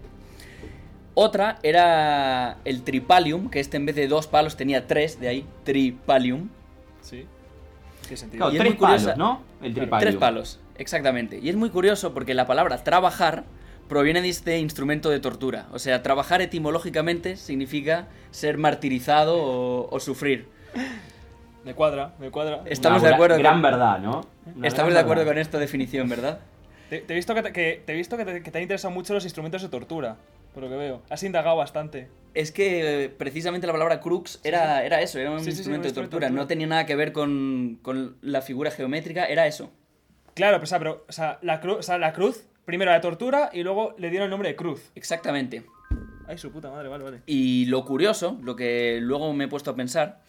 Otra 1.15 1.59
era 1.63 2.57
el 2.65 2.83
tripalium, 2.85 3.51
que 3.51 3.61
este 3.61 3.77
en 3.77 3.85
vez 3.85 3.97
de 3.97 4.09
dos 4.09 4.27
palos 4.29 4.57
tenía 4.57 4.87
tres, 4.87 5.21
de 5.21 5.29
ahí 5.29 5.45
tripalium. 5.65 6.49
Sí. 7.03 7.27
Tiene 8.03 8.17
sentido. 8.17 8.39
Claro, 8.49 8.53
Y 8.55 8.57
es 8.57 8.63
tres 8.63 8.75
curiosa- 8.77 9.05
palos, 9.15 9.19
¿no? 9.19 9.43
El 9.67 9.75
tripalio. 9.75 10.07
Tres 10.09 10.17
palos, 10.19 10.61
exactamente. 10.79 11.39
Y 11.43 11.51
es 11.51 11.57
muy 11.57 11.69
curioso 11.69 12.15
porque 12.15 12.33
la 12.33 12.47
palabra 12.47 12.83
trabajar 12.83 13.45
proviene 13.89 14.23
de 14.23 14.31
este 14.31 14.59
instrumento 14.59 15.11
de 15.11 15.21
tortura. 15.21 15.67
O 15.73 15.79
sea, 15.79 16.03
trabajar 16.03 16.41
etimológicamente 16.41 17.37
significa 17.37 18.07
ser 18.31 18.57
martirizado 18.57 19.37
o, 19.37 19.89
o 19.95 20.01
sufrir. 20.01 20.47
Me 21.65 21.75
cuadra, 21.75 22.13
me 22.19 22.31
cuadra. 22.31 22.63
Estamos 22.67 23.01
Una 23.01 23.09
de 23.11 23.15
acuerdo 23.15 23.39
Gran 23.39 23.55
con- 23.55 23.63
verdad, 23.63 23.99
¿no? 24.01 24.23
Una 24.57 24.67
Estamos 24.67 24.93
de 24.93 24.99
acuerdo 25.01 25.21
verdad. 25.21 25.33
con 25.35 25.39
esta 25.41 25.59
definición, 25.59 26.09
¿verdad? 26.09 26.41
Te, 26.91 26.99
te 27.01 27.13
he 27.13 27.17
visto, 27.17 27.35
que 27.35 27.43
te, 27.43 27.53
que- 27.53 27.83
te 27.87 27.93
he 27.93 27.97
visto 27.97 28.17
que, 28.17 28.25
te, 28.25 28.43
que 28.43 28.51
te 28.51 28.59
han 28.59 28.63
interesado 28.63 28.93
mucho 28.93 29.15
los 29.15 29.25
instrumentos 29.25 29.63
de 29.63 29.69
tortura, 29.69 30.17
por 30.55 30.63
lo 30.65 30.69
que 30.69 30.77
veo. 30.77 31.03
Has 31.09 31.23
indagado 31.23 31.57
bastante. 31.57 32.09
Es 32.35 32.51
que 32.51 33.15
precisamente 33.17 33.67
la 33.67 33.73
palabra 33.73 34.01
crux 34.01 34.41
era, 34.43 34.85
era 34.85 35.01
eso, 35.01 35.19
era 35.21 35.31
un 35.31 35.39
Sí, 35.39 35.45
sí, 35.47 35.51
sí, 35.53 35.59
instrumento 35.59 35.89
de 35.89 35.95
tortura. 35.95 36.27
tortura. 36.27 36.31
No 36.43 36.47
tenía 36.49 36.67
nada 36.67 36.85
que 36.87 36.97
ver 36.97 37.13
con, 37.13 37.79
con 37.83 38.17
la 38.23 38.43
figura 38.43 38.71
geométrica, 38.71 39.27
era 39.27 39.47
eso. 39.47 39.71
Claro, 40.35 40.57
pero, 40.57 40.65
o 40.65 40.67
sea, 40.67 40.79
pero, 40.79 41.05
o 41.09 41.13
sea, 41.13 41.39
la 41.43 41.61
cruz, 41.61 41.79
o 41.79 41.83
sea, 41.83 41.99
la 41.99 42.13
cruz, 42.13 42.45
primero 42.65 42.91
la 42.91 43.01
tortura 43.01 43.51
y 43.53 43.63
luego 43.63 43.95
le 43.99 44.11
dieron 44.11 44.25
el 44.27 44.31
nombre 44.31 44.49
de 44.49 44.57
cruz. 44.57 44.91
Exactamente. 44.95 45.65
Ay, 46.27 46.39
su 46.39 46.51
puta 46.51 46.71
madre, 46.71 46.89
vale, 46.89 47.05
vale. 47.05 47.21
Y 47.27 47.67
lo 47.67 47.85
curioso, 47.85 48.39
lo 48.43 48.57
que 48.57 48.99
luego 49.01 49.33
me 49.35 49.45
he 49.45 49.49
puesto 49.49 49.71
a 49.71 49.77
pensar, 49.77 50.21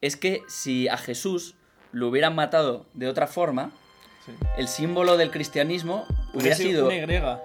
es 0.00 0.16
que 0.16 0.42
si 0.48 0.88
a 0.88 0.96
Jesús 0.96 1.54
lo 1.92 2.08
hubieran 2.08 2.34
matado 2.34 2.86
de 2.94 3.08
otra 3.08 3.26
forma, 3.26 3.70
Sí. 4.26 4.32
el 4.58 4.68
símbolo 4.68 5.16
del 5.16 5.30
cristianismo 5.30 6.04
hubiera 6.34 6.54
sido... 6.54 6.86
Una 6.86 6.96
Y. 6.96 7.40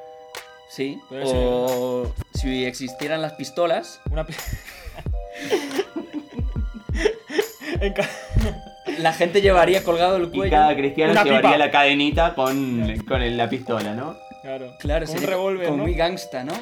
Sí, 0.69 1.00
o 1.24 2.12
si 2.33 2.65
existieran 2.65 3.21
las 3.21 3.33
pistolas, 3.33 4.01
Una. 4.12 4.25
pi- 4.25 4.33
la 9.00 9.13
gente 9.13 9.41
llevaría 9.41 9.83
colgado 9.83 10.17
el 10.17 10.25
Y 10.25 10.29
cuello. 10.38 10.51
cada 10.51 10.75
cristiano 10.75 11.12
Una 11.13 11.24
llevaría 11.24 11.50
pipa. 11.51 11.57
la 11.57 11.71
cadenita 11.71 12.35
con, 12.35 12.97
con 13.07 13.38
la 13.38 13.50
pistola, 13.50 13.93
¿no? 13.93 14.17
Claro, 14.41 14.75
Claro, 14.79 15.05
con 15.07 15.17
un 15.17 15.24
revólver, 15.24 15.65
como 15.67 15.77
¿no? 15.77 15.83
muy 15.83 15.95
gangsta, 15.95 16.43
¿no? 16.43 16.53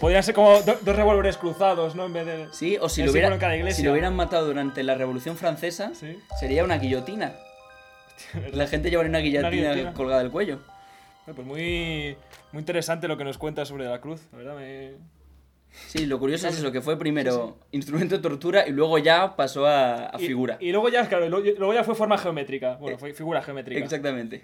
Podrían 0.00 0.22
ser 0.22 0.34
como 0.34 0.60
do- 0.62 0.78
dos 0.82 0.96
revólveres 0.96 1.36
cruzados, 1.36 1.94
¿no? 1.94 2.06
En 2.06 2.12
vez 2.12 2.26
de. 2.26 2.46
Sí, 2.52 2.76
o 2.80 2.88
si 2.88 3.02
lo, 3.02 3.10
hubiera- 3.12 3.28
si 3.72 3.82
lo 3.82 3.92
hubieran 3.92 4.14
matado 4.16 4.46
durante 4.46 4.82
la 4.82 4.94
Revolución 4.94 5.36
Francesa, 5.36 5.92
Sí. 5.94 6.18
sería 6.38 6.64
una 6.64 6.78
guillotina. 6.78 7.34
La 8.52 8.66
gente 8.66 8.90
llevaría 8.90 9.08
una 9.10 9.18
guillotina, 9.20 9.50
guillotina. 9.50 9.92
colgada 9.94 10.22
del 10.22 10.30
cuello. 10.30 10.60
Pues 11.24 11.46
muy, 11.46 12.16
muy 12.52 12.60
interesante 12.60 13.06
lo 13.08 13.16
que 13.16 13.24
nos 13.24 13.38
cuentas 13.38 13.68
sobre 13.68 13.84
la 13.84 14.00
cruz, 14.00 14.20
la 14.32 14.38
verdad. 14.38 14.56
Me... 14.56 14.92
Sí, 15.86 16.06
lo 16.06 16.18
curioso 16.18 16.48
es 16.48 16.58
eso, 16.58 16.72
que 16.72 16.80
fue 16.80 16.98
primero 16.98 17.58
instrumento 17.70 18.16
de 18.16 18.22
tortura 18.22 18.66
y 18.66 18.72
luego 18.72 18.98
ya 18.98 19.36
pasó 19.36 19.66
a, 19.66 20.06
a 20.08 20.20
Y- 20.20 20.26
figura. 20.26 20.56
Y, 20.60 20.72
luego 20.72 20.88
ya, 20.88 21.08
claro, 21.08 21.28
luego 21.28 21.46
luego 21.58 21.72
ya 21.74 21.84
fue 21.84 21.94
forma 21.94 22.18
geométrica. 22.18 22.74
Bueno, 22.76 22.98
fue 22.98 23.12
figura 23.14 23.40
geométrica. 23.42 23.80
Exactamente. 23.80 24.42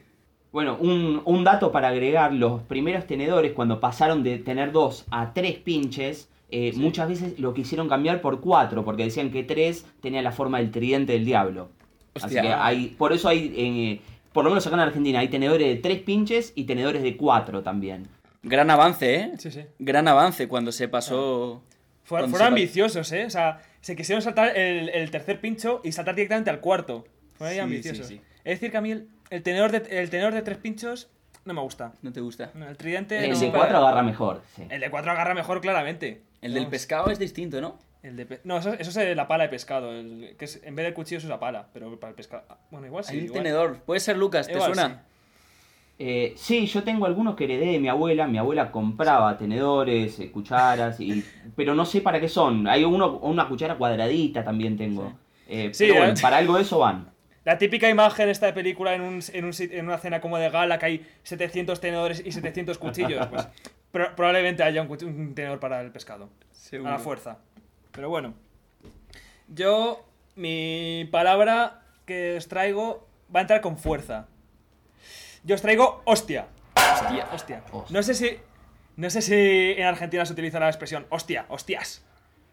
Bueno, 0.56 0.78
un, 0.80 1.20
un 1.26 1.44
dato 1.44 1.70
para 1.70 1.88
agregar, 1.88 2.32
los 2.32 2.62
primeros 2.62 3.06
tenedores 3.06 3.52
cuando 3.52 3.78
pasaron 3.78 4.22
de 4.22 4.38
tener 4.38 4.72
dos 4.72 5.04
a 5.10 5.34
tres 5.34 5.56
pinches, 5.58 6.30
eh, 6.50 6.70
Sí. 6.72 6.80
muchas 6.80 7.10
veces 7.10 7.38
lo 7.38 7.52
quisieron 7.52 7.90
cambiar 7.90 8.22
por 8.22 8.40
cuatro, 8.40 8.82
porque 8.82 9.02
decían 9.04 9.30
que 9.30 9.44
tres 9.44 9.84
tenía 10.00 10.22
la 10.22 10.32
forma 10.32 10.56
del 10.56 10.70
tridente 10.70 11.12
del 11.12 11.26
diablo. 11.26 11.68
Así 12.14 12.24
Hostia. 12.24 12.40
que 12.40 12.48
hay, 12.54 12.86
por 12.96 13.12
eso 13.12 13.28
hay, 13.28 13.52
eh, 13.54 14.00
por 14.32 14.44
lo 14.44 14.50
menos 14.50 14.66
acá 14.66 14.76
en 14.76 14.80
Argentina, 14.80 15.18
hay 15.18 15.28
tenedores 15.28 15.68
de 15.68 15.76
tres 15.76 15.98
pinches 16.00 16.54
y 16.54 16.64
tenedores 16.64 17.02
de 17.02 17.18
cuatro 17.18 17.62
también. 17.62 18.04
Gran 18.42 18.70
avance, 18.70 19.14
¿eh? 19.14 19.32
Sí, 19.36 19.50
sí. 19.50 19.60
Gran 19.78 20.08
avance 20.08 20.48
cuando 20.48 20.72
se 20.72 20.88
pasó. 20.88 21.60
Fue- 22.04 22.26
fueron 22.28 22.48
ambiciosos, 22.48 23.12
¿eh? 23.12 23.26
O 23.26 23.30
sea, 23.30 23.60
se 23.82 23.94
quisieron 23.94 24.22
saltar 24.22 24.56
el, 24.56 24.88
el 24.88 25.10
tercer 25.10 25.38
pincho 25.38 25.82
y 25.84 25.92
saltar 25.92 26.14
directamente 26.14 26.48
al 26.48 26.60
cuarto. 26.60 27.04
Fueron 27.34 27.70
ahí 27.72 27.82
Sí, 27.82 27.94
sí. 27.94 28.20
Es 28.42 28.58
decir, 28.60 28.70
que 28.70 28.76
a 28.78 28.80
mí 28.80 28.92
el, 28.92 29.08
el 29.30 29.42
tenedor 29.42 29.70
de, 29.72 30.00
el 30.00 30.10
tenedor 30.10 30.32
de 30.34 30.42
tres 30.42 30.58
pinchos 30.58 31.08
no 31.44 31.54
me 31.54 31.60
gusta. 31.60 31.92
¿No 32.02 32.12
te 32.12 32.20
gusta? 32.20 32.50
No, 32.54 32.68
El 32.68 32.76
tridente. 32.76 33.24
El 33.24 33.30
no- 33.32 33.38
de 33.38 33.50
cuatro 33.50 33.78
agarra 33.78 34.02
mejor, 34.02 34.42
sí. 34.54 34.62
El 34.68 34.80
de 34.80 34.90
cuatro 34.90 35.12
agarra 35.12 35.34
mejor, 35.34 35.60
claramente. 35.60 36.22
El 36.42 36.54
del 36.54 36.66
pescado 36.68 37.10
es 37.10 37.18
distinto, 37.18 37.60
¿no? 37.60 37.78
El 38.02 38.14
de 38.16 38.26
pe- 38.26 38.40
no, 38.44 38.58
eso, 38.58 38.72
eso 38.74 39.00
es 39.00 39.16
la 39.16 39.26
pala 39.26 39.44
de 39.44 39.48
pescado. 39.50 39.92
el- 39.92 40.36
que 40.38 40.44
es, 40.44 40.60
en 40.64 40.76
vez 40.76 40.84
del 40.84 40.94
cuchillo 40.94 41.18
es 41.18 41.24
una 41.24 41.40
pala, 41.40 41.66
pero 41.72 41.98
para 41.98 42.10
el 42.10 42.14
pescado. 42.16 42.44
ah, 42.48 42.56
Bueno, 42.70 42.86
igual 42.86 43.02
sí. 43.04 43.12
Hay 43.14 43.18
un 43.20 43.24
igual. 43.26 43.42
tenedor. 43.42 43.76
Puede 43.80 44.00
ser 44.00 44.16
Lucas, 44.16 44.46
¿te 44.46 44.52
Igual 44.52 44.74
suena? 44.74 45.02
Eh, 45.98 46.34
sí, 46.36 46.66
yo 46.66 46.82
tengo 46.84 47.06
algunos 47.06 47.36
que 47.36 47.44
heredé 47.44 47.72
de 47.72 47.78
mi 47.80 47.88
abuela. 47.88 48.26
Mi 48.26 48.38
abuela 48.38 48.70
compraba 48.70 49.38
tenedores, 49.38 50.20
eh, 50.20 50.30
cucharas, 50.30 51.00
y, 51.00 51.24
pero 51.56 51.74
no 51.74 51.84
sé 51.86 52.00
para 52.02 52.20
qué 52.20 52.28
son. 52.28 52.68
Hay 52.68 52.84
uno, 52.84 53.18
una 53.18 53.48
cuchara 53.48 53.76
cuadradita 53.76 54.44
también 54.44 54.76
tengo. 54.76 55.12
Eh, 55.48 55.70
Sí, 55.72 55.84
pero 55.86 56.00
bueno, 56.00 56.12
eh. 56.12 56.16
para 56.20 56.36
algo 56.36 56.56
de 56.56 56.62
eso 56.62 56.78
van. 56.80 57.08
La 57.46 57.58
típica 57.58 57.88
imagen 57.88 58.28
esta 58.28 58.46
de 58.46 58.52
película 58.52 58.92
en, 58.94 59.02
un, 59.02 59.20
en, 59.32 59.44
un 59.44 59.52
en 59.58 59.84
una 59.86 59.98
cena 59.98 60.20
como 60.20 60.36
de 60.36 60.50
gala 60.50 60.78
que 60.80 60.86
hay 60.86 61.06
700 61.22 61.80
tenedores 61.80 62.20
y 62.26 62.32
700 62.32 62.76
cuchillos. 62.76 63.24
Pues 63.28 63.46
pro- 63.92 64.16
probablemente 64.16 64.64
haya 64.64 64.82
un, 64.82 65.32
tenedor 65.34 65.60
para 65.60 65.80
el 65.80 65.92
pescado. 65.92 66.28
A 66.72 66.90
la 66.90 66.98
fuerza. 66.98 67.38
Pero 67.92 68.08
bueno. 68.08 68.34
Yo, 69.46 70.04
mi 70.34 71.08
palabra 71.12 71.82
que 72.04 72.36
os 72.36 72.48
traigo 72.48 73.06
va 73.34 73.40
a 73.40 73.42
entrar 73.42 73.60
con 73.60 73.78
fuerza. 73.78 74.26
Yo 75.44 75.54
os 75.54 75.62
traigo 75.62 76.02
hostia. 76.04 76.48
Hostia. 76.74 77.28
Hostia. 77.32 77.62
Hostia. 77.70 77.94
No 77.96 78.02
sé 78.02 78.14
si. 78.14 78.38
No 78.96 79.08
sé 79.08 79.22
si 79.22 79.74
en 79.76 79.84
Argentina 79.86 80.26
se 80.26 80.32
utiliza 80.32 80.58
la 80.58 80.66
expresión 80.68 81.06
hostia, 81.10 81.44
hostias. 81.48 82.04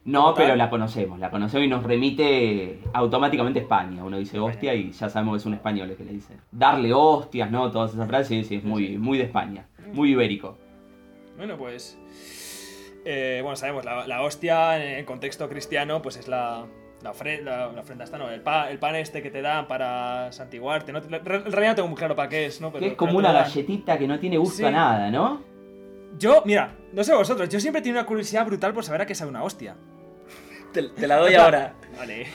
No, 0.05 0.33
pero 0.33 0.55
la 0.57 0.69
conocemos, 0.69 1.17
la 1.19 1.29
conocemos 1.31 1.65
y 1.65 1.69
nos 1.69 1.83
remite 1.83 2.79
automáticamente 2.93 3.60
a 3.60 3.62
España. 3.62 4.03
Uno 4.03 4.17
dice 4.17 4.38
hostia 4.38 4.74
y 4.74 4.91
ya 4.91 5.07
sabemos 5.10 5.36
que 5.36 5.38
es 5.38 5.45
un 5.45 5.53
español 5.53 5.89
el 5.89 5.95
que 5.95 6.03
le 6.03 6.12
dice. 6.12 6.36
Darle 6.51 6.93
hostias, 6.93 7.50
¿no? 7.50 7.72
Todas 7.72 7.93
esas 7.93 8.07
frases, 8.07 8.27
sí, 8.27 8.43
sí, 8.43 8.55
es 8.55 8.63
muy, 8.65 8.98
muy 8.98 9.17
de 9.17 9.24
España, 9.24 9.65
muy 9.93 10.12
ibérico. 10.12 10.57
Bueno, 11.38 11.57
pues. 11.57 11.98
eh, 13.05 13.39
bueno, 13.43 13.55
sabemos, 13.55 13.86
la, 13.86 14.05
la 14.07 14.22
hostia 14.24 14.83
en 14.83 14.98
el 15.00 15.05
contexto 15.05 15.48
cristiano, 15.50 16.01
pues 16.01 16.17
es 16.17 16.27
la. 16.27 16.65
La, 17.01 17.12
ofre- 17.13 17.41
la, 17.43 17.69
la 17.69 17.81
ofrenda 17.81 18.05
esta, 18.05 18.17
¿no? 18.17 18.29
El, 18.29 18.39
pa- 18.39 18.69
el 18.72 18.79
pan 18.79 18.95
este 18.95 19.22
que 19.22 19.29
te 19.29 19.41
dan 19.41 19.67
para 19.67 20.31
santiguarte. 20.31 20.93
¿no? 20.93 21.00
En 21.00 21.10
realidad 21.12 21.72
no 21.72 21.75
tengo 21.75 21.88
muy 21.89 21.98
claro 21.98 22.15
para 22.15 22.29
qué 22.29 22.45
es, 22.45 22.62
¿no? 22.62 22.72
Pero- 22.72 22.79
Que 22.79 22.88
es 22.91 22.95
como 22.95 23.17
una 23.17 23.33
galletita 23.33 23.98
que 23.98 24.07
no 24.07 24.17
tiene 24.19 24.38
gusto 24.38 24.55
Sí. 24.60 24.63
a 24.63 24.72
nada, 24.72 25.12
¿no? 25.12 25.41
Yo, 26.17 26.43
mira, 26.45 26.75
no 26.93 27.03
sé 27.03 27.13
vosotros, 27.13 27.50
yo 27.50 27.59
siempre 27.59 27.79
he 27.79 27.83
tenido 27.83 28.00
una 28.00 28.07
curiosidad 28.07 28.45
brutal 28.45 28.73
por 28.73 28.83
saber 28.83 29.01
a 29.01 29.05
qué 29.05 29.15
sabe 29.15 29.29
una 29.29 29.43
hostia. 29.43 29.75
Te, 30.71 30.83
te 30.89 31.07
la 31.07 31.17
doy 31.17 31.35
ahora. 31.35 31.73
Vale. 31.97 32.27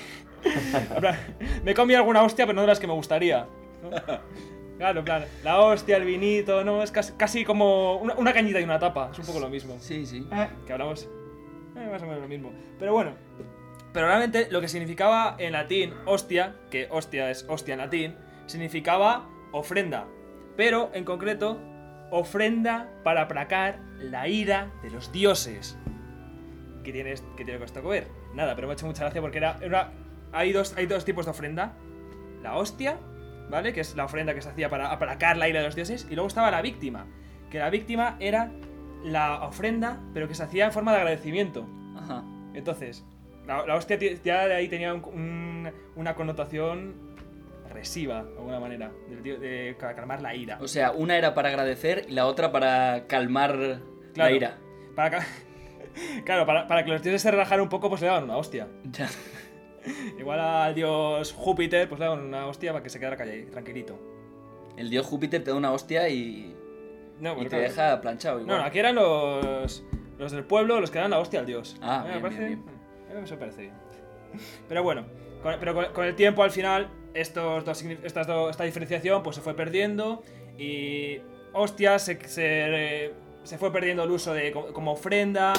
En 0.44 1.00
plan, 1.00 1.16
me 1.64 1.72
he 1.72 1.74
comido 1.74 1.98
alguna 1.98 2.22
hostia, 2.22 2.46
pero 2.46 2.54
no 2.54 2.60
de 2.62 2.68
las 2.68 2.78
que 2.78 2.86
me 2.86 2.92
gustaría. 2.92 3.46
¿no? 3.82 3.90
Claro, 4.78 5.00
en 5.00 5.04
plan, 5.04 5.24
la 5.42 5.60
hostia, 5.60 5.96
el 5.96 6.04
vinito, 6.04 6.62
¿no? 6.62 6.84
Es 6.84 6.92
casi, 6.92 7.12
casi 7.14 7.44
como 7.44 7.96
una, 7.96 8.14
una 8.14 8.32
cañita 8.32 8.60
y 8.60 8.64
una 8.64 8.78
tapa. 8.78 9.08
Es 9.12 9.18
un 9.18 9.26
poco 9.26 9.40
lo 9.40 9.48
mismo. 9.48 9.76
Sí, 9.80 10.06
sí. 10.06 10.24
Eh, 10.32 10.48
Que 10.66 10.72
hablamos 10.72 11.08
eh, 11.76 11.88
más 11.90 12.00
o 12.02 12.06
menos 12.06 12.22
lo 12.22 12.28
mismo. 12.28 12.52
Pero 12.78 12.92
bueno. 12.92 13.12
Pero 13.92 14.06
realmente 14.06 14.46
lo 14.50 14.60
que 14.60 14.68
significaba 14.68 15.34
en 15.38 15.52
latín 15.54 15.94
hostia, 16.06 16.54
que 16.70 16.86
hostia 16.90 17.28
es 17.30 17.44
hostia 17.48 17.74
en 17.74 17.80
latín, 17.80 18.16
significaba 18.46 19.28
ofrenda. 19.50 20.06
Pero 20.56 20.90
en 20.94 21.04
concreto, 21.04 21.58
ofrenda 22.10 22.88
para 23.04 23.22
aplacar 23.22 23.78
la 23.98 24.28
ira 24.28 24.70
de 24.82 24.90
los 24.90 25.12
dioses. 25.12 25.78
¿Qué 26.84 26.92
tiene, 26.92 27.12
est- 27.12 27.24
qué 27.36 27.44
tiene 27.44 27.62
esto 27.64 27.82
que 27.82 27.88
ver? 27.88 28.08
Nada, 28.34 28.54
pero 28.54 28.66
me 28.66 28.72
ha 28.72 28.74
hecho 28.74 28.86
mucha 28.86 29.02
gracia 29.04 29.20
porque 29.20 29.38
era, 29.38 29.58
era- 29.60 29.92
hay, 30.32 30.52
dos, 30.52 30.74
hay 30.76 30.86
dos 30.86 31.04
tipos 31.04 31.24
de 31.26 31.30
ofrenda. 31.32 31.74
La 32.42 32.56
hostia, 32.56 32.98
¿vale? 33.50 33.72
Que 33.72 33.80
es 33.80 33.94
la 33.96 34.04
ofrenda 34.04 34.34
que 34.34 34.40
se 34.42 34.48
hacía 34.48 34.68
para 34.70 34.90
aplacar 34.92 35.36
la 35.36 35.48
ira 35.48 35.60
de 35.60 35.66
los 35.66 35.74
dioses. 35.74 36.06
Y 36.10 36.14
luego 36.14 36.28
estaba 36.28 36.50
la 36.50 36.62
víctima. 36.62 37.06
Que 37.50 37.58
la 37.58 37.68
víctima 37.70 38.16
era 38.20 38.50
la 39.04 39.42
ofrenda, 39.44 40.00
pero 40.14 40.28
que 40.28 40.34
se 40.34 40.42
hacía 40.42 40.66
en 40.66 40.72
forma 40.72 40.92
de 40.92 40.98
agradecimiento. 40.98 41.66
Ajá. 41.96 42.24
Entonces, 42.54 43.04
la, 43.46 43.66
la 43.66 43.74
hostia 43.76 43.98
ti- 43.98 44.18
ya 44.24 44.46
de 44.46 44.54
ahí 44.54 44.68
tenía 44.68 44.94
un- 44.94 45.04
un- 45.04 45.72
una 45.96 46.14
connotación 46.14 47.07
agresiva, 47.68 48.24
de 48.24 48.36
alguna 48.38 48.60
manera, 48.60 48.92
de, 49.08 49.76
ca- 49.78 49.94
calmar 49.94 50.20
la 50.22 50.34
ira. 50.34 50.58
O 50.60 50.68
sea, 50.68 50.90
una 50.92 51.16
era 51.16 51.34
para 51.34 51.48
agradecer 51.50 52.06
y 52.08 52.12
la 52.12 52.26
otra 52.26 52.50
para 52.52 53.06
calmar 53.06 53.80
la 54.14 54.30
ira. 54.32 54.58
Para 54.96 55.20
claro, 56.24 56.46
para, 56.46 56.66
para 56.66 56.84
que 56.84 56.90
los 56.90 57.02
dioses 57.02 57.22
se 57.22 57.30
relajaran 57.30 57.62
un 57.62 57.68
poco, 57.68 57.88
pues 57.88 58.00
le 58.00 58.06
daban 58.08 58.24
una 58.24 58.36
hostia. 58.36 58.68
Ya. 58.90 59.08
Igual 60.18 60.40
al 60.40 60.74
dios 60.74 61.32
Júpiter, 61.32 61.88
pues 61.88 61.98
le 61.98 62.06
daban 62.06 62.24
una 62.24 62.46
hostia 62.46 62.72
para 62.72 62.82
que 62.82 62.90
se 62.90 62.98
quedara 62.98 63.16
callado, 63.16 63.50
tranquilito. 63.50 63.98
El 64.76 64.90
dios 64.90 65.06
Júpiter 65.06 65.42
te 65.42 65.50
da 65.50 65.56
una 65.56 65.72
hostia 65.72 66.08
y, 66.08 66.54
No, 67.20 67.34
y 67.40 67.44
te 67.44 67.48
claro- 67.48 67.64
deja 67.64 68.00
planchado. 68.00 68.40
Igual. 68.40 68.56
No, 68.56 68.62
no, 68.62 68.68
aquí 68.68 68.78
eran 68.78 68.94
los, 68.96 69.84
los 70.18 70.32
del 70.32 70.44
pueblo 70.44 70.80
los 70.80 70.90
que 70.90 70.98
dan 70.98 71.10
la 71.10 71.18
hostia 71.18 71.40
al 71.40 71.46
dios. 71.46 71.76
Ah, 71.80 72.02
Eh, 72.04 72.08
bien, 72.10 72.14
me 72.16 72.22
parece, 72.22 72.46
bien, 72.46 72.64
eh, 73.10 73.20
Eso 73.24 73.38
parece 73.38 73.60
bien. 73.62 73.74
Pero 74.68 74.82
bueno, 74.82 75.06
con, 75.42 75.54
pero 75.58 75.74
con, 75.74 75.86
con 75.92 76.04
el 76.04 76.14
tiempo 76.14 76.42
al 76.42 76.50
final, 76.50 76.88
esta 77.14 78.64
diferenciación 78.64 79.22
pues 79.22 79.36
se 79.36 79.42
fue 79.42 79.54
perdiendo 79.54 80.22
y 80.58 81.18
hostia 81.52 81.98
se, 81.98 82.18
se, 82.28 83.56
fue 83.58 83.72
perdiendo 83.72 84.04
el 84.04 84.10
uso 84.10 84.32
de 84.34 84.52
co- 84.52 84.72
como 84.72 84.92
ofrenda 84.92 85.52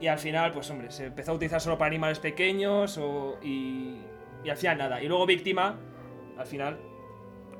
y 0.00 0.06
al 0.06 0.18
final 0.18 0.52
pues 0.52 0.70
hombre, 0.70 0.90
se 0.90 1.06
empezó 1.06 1.32
a 1.32 1.34
utilizar 1.34 1.60
solo 1.60 1.78
para 1.78 1.88
animales 1.88 2.18
pequeños 2.18 2.98
o- 2.98 3.38
y, 3.42 3.96
y 4.44 4.50
al 4.50 4.56
final 4.56 4.78
nada. 4.78 5.02
Y 5.02 5.08
luego 5.08 5.26
víctima, 5.26 5.78
al 6.36 6.46
final 6.46 6.78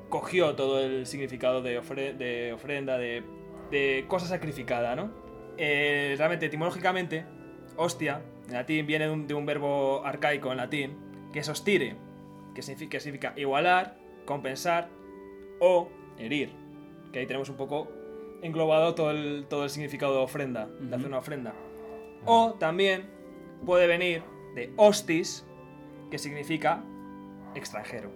cogió 0.09 0.55
todo 0.55 0.79
el 0.81 1.05
significado 1.05 1.61
de, 1.61 1.79
ofre- 1.81 2.15
de 2.15 2.53
ofrenda, 2.53 2.97
de, 2.97 3.23
de 3.71 4.05
cosa 4.07 4.27
sacrificada, 4.27 4.95
¿no? 4.95 5.11
Eh, 5.57 6.15
realmente, 6.17 6.45
etimológicamente, 6.47 7.25
hostia, 7.77 8.21
en 8.47 8.53
latín 8.53 8.85
viene 8.85 9.05
de 9.05 9.11
un, 9.11 9.27
de 9.27 9.33
un 9.33 9.45
verbo 9.45 10.05
arcaico 10.05 10.51
en 10.51 10.57
latín, 10.57 10.97
que 11.33 11.39
es 11.39 11.49
hostire, 11.49 11.95
que 12.55 12.63
significa, 12.63 12.91
que 12.91 12.99
significa 13.01 13.33
igualar, 13.35 13.97
compensar 14.25 14.89
o 15.59 15.89
herir. 16.17 16.49
Que 17.11 17.19
ahí 17.19 17.27
tenemos 17.27 17.49
un 17.49 17.57
poco 17.57 17.87
englobado 18.41 18.95
todo 18.95 19.11
el, 19.11 19.45
todo 19.47 19.63
el 19.65 19.69
significado 19.69 20.13
de 20.13 20.19
ofrenda, 20.19 20.67
de 20.67 20.95
hacer 20.95 21.07
una 21.07 21.19
ofrenda. 21.19 21.53
O 22.25 22.55
también 22.55 23.07
puede 23.65 23.87
venir 23.87 24.23
de 24.55 24.73
hostis, 24.77 25.45
que 26.09 26.17
significa 26.17 26.83
extranjero. 27.53 28.11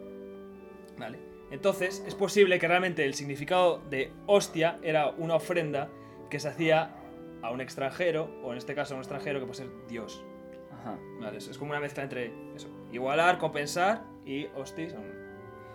¿Vale? 0.97 1.19
Entonces, 1.51 2.03
es 2.07 2.15
posible 2.15 2.59
que 2.59 2.67
realmente 2.67 3.05
el 3.05 3.13
significado 3.13 3.79
de 3.89 4.11
hostia 4.27 4.79
era 4.83 5.09
una 5.09 5.35
ofrenda 5.35 5.89
que 6.29 6.39
se 6.39 6.47
hacía 6.47 6.95
a 7.41 7.51
un 7.51 7.61
extranjero, 7.61 8.29
o 8.43 8.51
en 8.51 8.57
este 8.57 8.75
caso 8.75 8.93
a 8.93 8.97
un 8.97 9.01
extranjero 9.01 9.39
que 9.39 9.45
puede 9.45 9.57
ser 9.57 9.69
Dios. 9.87 10.23
Ajá. 10.71 10.97
¿Vale? 11.19 11.37
Es, 11.37 11.47
es 11.47 11.57
como 11.57 11.71
una 11.71 11.79
mezcla 11.79 12.03
entre 12.03 12.31
eso, 12.55 12.69
igualar, 12.91 13.37
compensar 13.37 14.03
y 14.29 14.47
hostis 14.55 14.93
a, 14.93 14.99
un- 14.99 15.29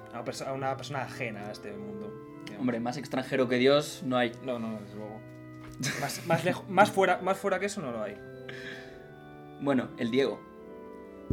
a 0.09 0.21
una, 0.21 0.25
perso- 0.25 0.47
a 0.47 0.53
una 0.53 0.77
persona 0.77 1.03
ajena 1.03 1.49
a 1.49 1.53
este 1.53 1.73
mundo. 1.73 2.13
digamos. 2.45 2.61
Hombre, 2.61 2.81
más 2.81 2.97
extranjero 2.97 3.49
que 3.49 3.57
Dios 3.57 4.03
no 4.05 4.17
hay. 4.17 4.33
No, 4.45 4.59
no, 4.59 4.79
desde 4.81 4.95
luego. 4.95 5.21
Más, 6.01 6.25
más, 6.27 6.45
lejo- 6.45 6.65
más, 6.69 6.91
fuera, 6.91 7.19
más 7.23 7.37
fuera 7.37 7.59
que 7.59 7.67
eso 7.67 7.81
no 7.81 7.91
lo 7.91 8.03
hay. 8.03 8.17
Bueno, 9.61 9.89
el 9.99 10.11
Diego. 10.11 10.41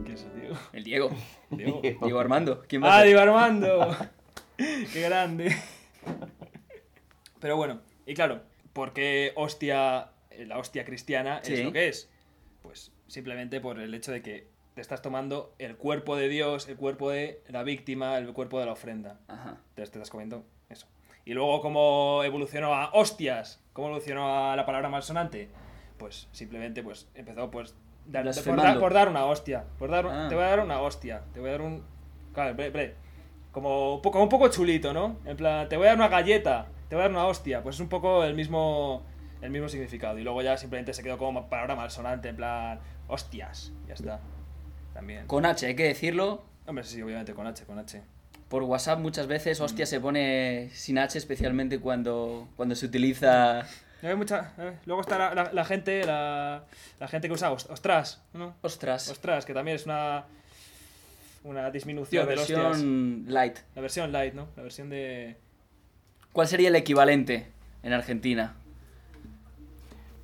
¿Quién 0.03 0.13
es 0.15 0.23
el 0.23 0.39
Diego? 0.39 0.55
El 0.73 0.83
Diego. 0.83 1.09
Diego. 1.51 1.81
Diego 2.01 2.19
Armando. 2.19 2.63
¿Quién 2.67 2.81
¡Ah? 2.85 3.03
Diego 3.03 3.19
Armando! 3.19 3.95
¡Qué 4.57 5.01
grande! 5.01 5.55
Pero 7.39 7.55
bueno, 7.57 7.81
y 8.05 8.13
claro, 8.13 8.41
¿por 8.73 8.93
qué 8.93 9.31
hostia, 9.35 10.11
la 10.37 10.57
hostia 10.57 10.85
cristiana 10.85 11.39
es 11.39 11.47
Sí. 11.59 11.63
lo 11.63 11.71
que 11.71 11.87
es? 11.87 12.09
Pues 12.61 12.91
simplemente 13.07 13.59
por 13.59 13.79
el 13.79 13.93
hecho 13.93 14.11
de 14.11 14.21
que 14.21 14.47
te 14.75 14.81
estás 14.81 15.01
tomando 15.01 15.53
el 15.59 15.75
cuerpo 15.75 16.15
de 16.15 16.29
Dios, 16.29 16.67
el 16.69 16.77
cuerpo 16.77 17.09
de 17.09 17.41
la 17.47 17.63
víctima, 17.63 18.17
el 18.17 18.31
cuerpo 18.33 18.59
de 18.59 18.65
la 18.65 18.71
ofrenda. 18.73 19.19
Ajá. 19.27 19.57
Entonces 19.69 19.91
te 19.91 19.99
estás 19.99 20.09
comiendo 20.09 20.45
eso. 20.69 20.87
Y 21.25 21.33
luego, 21.33 21.61
¿cómo 21.61 22.21
evolucionó 22.23 22.73
a 22.73 22.89
hostias? 22.93 23.61
¿Cómo 23.73 23.87
evolucionó 23.87 24.49
a 24.51 24.55
la 24.55 24.65
palabra 24.65 24.89
malsonante? 24.89 25.49
Pues 25.97 26.27
simplemente 26.31 26.81
pues 26.83 27.07
empezó 27.13 27.51
pues 27.51 27.75
dar- 28.07 28.25
por, 28.55 28.55
dar, 28.63 28.79
por 28.79 28.93
dar 28.93 29.09
una 29.09 29.25
hostia. 29.25 29.65
Por 29.77 29.91
dar, 29.91 30.07
Ah. 30.07 30.27
Te 30.29 30.35
voy 30.35 30.43
a 30.43 30.47
dar 30.47 30.59
una 30.61 30.81
hostia. 30.81 31.21
Te 31.33 31.39
voy 31.39 31.49
a 31.49 31.51
dar 31.53 31.61
un... 31.61 31.83
Claro, 32.33 32.55
bre- 32.55 32.71
bre. 32.71 32.95
Como, 33.51 33.95
un 33.95 34.01
poco- 34.01 34.13
como 34.13 34.23
un 34.23 34.29
poco 34.29 34.47
chulito, 34.47 34.93
¿no? 34.93 35.17
En 35.25 35.35
plan, 35.37 35.67
te 35.69 35.75
voy 35.77 35.85
a 35.85 35.89
dar 35.89 35.97
una 35.97 36.07
galleta. 36.07 36.67
Te 36.89 36.95
voy 36.95 37.01
a 37.01 37.03
dar 37.09 37.11
una 37.11 37.27
hostia. 37.27 37.61
Pues 37.61 37.75
es 37.75 37.79
un 37.81 37.89
poco 37.89 38.23
el 38.23 38.33
mismo... 38.33 39.03
el 39.41 39.51
mismo 39.51 39.67
significado. 39.69 40.17
Y 40.17 40.23
luego 40.23 40.41
ya 40.41 40.57
simplemente 40.57 40.93
se 40.93 41.03
quedó 41.03 41.17
como 41.17 41.49
palabra 41.49 41.75
malsonante, 41.75 42.29
en 42.29 42.35
plan, 42.37 42.79
hostias, 43.07 43.73
ya 43.87 43.93
está. 43.93 44.19
También. 44.93 45.27
Con 45.27 45.45
H, 45.45 45.65
hay 45.65 45.75
que 45.75 45.83
decirlo. 45.83 46.43
Hombre, 46.67 46.83
sí, 46.83 47.01
obviamente, 47.01 47.33
con 47.33 47.47
H, 47.47 47.65
con 47.65 47.79
H. 47.79 48.01
Por 48.49 48.63
WhatsApp 48.63 48.99
muchas 48.99 49.27
veces 49.27 49.61
hostia 49.61 49.85
se 49.85 49.99
pone 50.01 50.69
sin 50.73 50.97
H, 50.99 51.17
especialmente 51.17 51.79
cuando, 51.79 52.49
cuando 52.57 52.75
se 52.75 52.85
utiliza 52.85 53.65
No 54.01 54.09
hay 54.09 54.15
mucha, 54.15 54.51
eh, 54.57 54.73
Luego 54.85 55.01
está 55.01 55.17
la, 55.17 55.33
la- 55.33 55.53
la 55.53 55.63
gente, 55.65 56.03
la, 56.05 56.65
la 56.99 57.07
gente 57.07 57.29
que 57.29 57.33
usa 57.33 57.51
os- 57.51 57.67
ostras, 57.69 58.21
¿no? 58.33 58.53
ostras. 58.61 59.07
Ostras, 59.09 59.45
que 59.45 59.53
también 59.53 59.75
es 59.77 59.85
una, 59.85 60.25
una 61.45 61.61
La 61.63 61.71
disminución 61.71 62.27
de 62.27 62.33
hostias. 62.33 62.59
versión 62.61 63.23
light. 63.27 63.57
La 63.75 63.81
versión 63.81 64.11
light, 64.11 64.33
¿no? 64.33 64.47
La 64.57 64.63
versión 64.63 64.89
de... 64.89 65.37
¿Cuál 66.33 66.47
sería 66.49 66.67
el 66.67 66.75
equivalente 66.75 67.47
en 67.83 67.93
Argentina? 67.93 68.55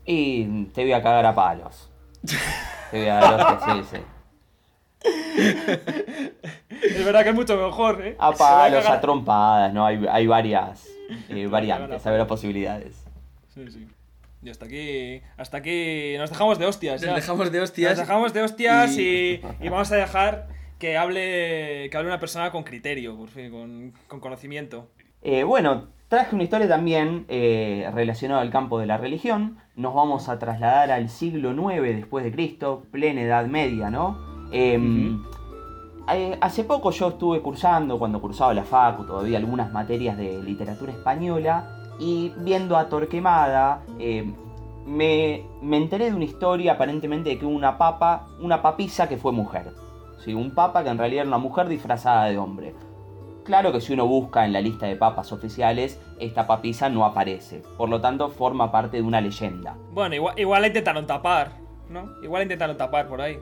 Y 0.06 0.66
te 0.74 0.82
voy 0.84 0.94
a 0.94 1.02
cagar 1.02 1.26
a 1.26 1.34
palos. 1.36 1.90
Te 2.92 3.00
voy 3.00 3.08
a 3.10 3.16
dar 3.16 3.34
hostias, 3.54 3.88
sí, 3.90 3.98
sí. 3.98 4.04
Es 6.70 7.06
verdad 7.06 7.24
que 7.24 7.30
es 7.30 7.36
mucho 7.36 7.56
mejor, 7.58 8.06
¿eh? 8.06 8.16
A 8.20 8.34
Se 8.34 8.44
va 8.44 8.50
palos, 8.64 8.86
a 8.86 9.02
trompadas, 9.02 9.74
¿no? 9.74 9.86
Hay, 9.86 10.06
hay 10.10 10.28
varias 10.28 10.88
eh, 11.30 11.48
variantes, 11.48 12.06
a 12.06 12.10
hay 12.10 12.14
varias 12.14 12.28
posibilidades. 12.28 13.04
Sí, 13.54 13.70
sí. 13.70 13.88
Y 14.44 14.50
hasta 14.50 14.66
aquí, 14.66 15.22
hasta 15.38 15.58
aquí 15.58 16.16
nos 16.18 16.30
dejamos 16.30 16.60
de 16.60 16.66
hostias. 16.68 17.02
Nos 17.02 17.10
ya. 17.10 17.16
dejamos 17.16 17.52
de 17.52 17.62
hostias. 17.62 17.92
Nos 17.98 18.00
dejamos 18.08 18.34
de 18.34 18.42
hostias 18.44 18.98
y- 18.98 19.02
y, 19.02 19.42
y 19.66 19.70
vamos 19.70 19.92
a 19.92 19.96
dejar 19.96 20.48
que 20.80 20.98
hable, 20.98 21.90
que 21.90 21.98
hable 21.98 22.10
una 22.10 22.20
persona 22.20 22.52
con 22.52 22.64
criterio, 22.64 23.18
por 23.18 23.30
fin, 23.30 23.50
con, 23.50 23.94
con 24.08 24.20
conocimiento. 24.20 24.90
Eh, 25.24 25.44
bueno, 25.44 25.88
traje 26.08 26.36
una 26.36 26.44
historia 26.44 26.68
también 26.68 27.26
eh, 27.30 27.90
relacionada 27.94 28.42
al 28.42 28.52
campo 28.52 28.80
de 28.80 28.86
la 28.86 28.98
religión. 28.98 29.58
Nos 29.76 29.96
vamos 29.96 30.30
a 30.30 30.38
trasladar 30.38 30.92
al 30.92 31.10
siglo 31.10 31.52
IX 31.52 31.82
después 31.98 32.24
de 32.24 32.32
Cristo, 32.32 32.86
plena 32.92 33.22
Edad 33.22 33.48
Media, 33.48 33.90
¿no? 33.90 34.37
Eh, 34.52 35.18
eh, 36.14 36.38
hace 36.40 36.64
poco 36.64 36.92
yo 36.92 37.10
estuve 37.10 37.42
cursando, 37.42 38.00
cuando 38.00 38.22
cursaba 38.22 38.54
la 38.54 38.64
facu, 38.64 39.04
todavía 39.04 39.38
algunas 39.38 39.72
materias 39.74 40.18
de 40.18 40.42
literatura 40.42 40.94
española, 40.94 41.70
y 42.00 42.32
viendo 42.38 42.78
a 42.78 42.88
Torquemada, 42.88 43.84
eh, 44.00 44.32
me, 44.86 45.44
me 45.62 45.78
enteré 45.78 46.06
de 46.06 46.16
una 46.16 46.24
historia 46.24 46.74
aparentemente 46.74 47.32
de 47.32 47.40
que 47.40 47.46
una 47.46 47.78
papa, 47.78 48.28
una 48.40 48.62
papisa 48.62 49.10
que 49.10 49.18
fue 49.18 49.34
mujer. 49.34 49.74
¿sí? 50.20 50.34
Un 50.34 50.52
papa 50.52 50.84
que 50.84 50.90
en 50.90 50.98
realidad 50.98 51.22
era 51.22 51.28
una 51.28 51.40
mujer 51.40 51.68
disfrazada 51.68 52.26
de 52.26 52.38
hombre. 52.38 52.74
Claro 53.44 53.72
que 53.72 53.82
si 53.82 53.94
uno 53.94 54.06
busca 54.06 54.46
en 54.46 54.54
la 54.54 54.62
lista 54.62 54.86
de 54.86 54.96
papas 54.96 55.32
oficiales, 55.32 56.00
esta 56.20 56.48
papisa 56.48 56.90
no 56.90 57.06
aparece. 57.06 57.64
Por 57.78 57.90
lo 57.90 58.00
tanto, 58.02 58.30
forma 58.30 58.72
parte 58.72 58.98
de 58.98 59.04
una 59.04 59.22
leyenda. 59.22 59.76
Bueno, 59.94 60.16
igual, 60.16 60.38
igual 60.38 60.66
intentaron 60.66 61.08
tapar, 61.08 61.54
¿no? 61.90 62.10
Igual 62.22 62.44
intentaron 62.44 62.76
tapar 62.78 63.08
por 63.08 63.22
ahí. 63.22 63.40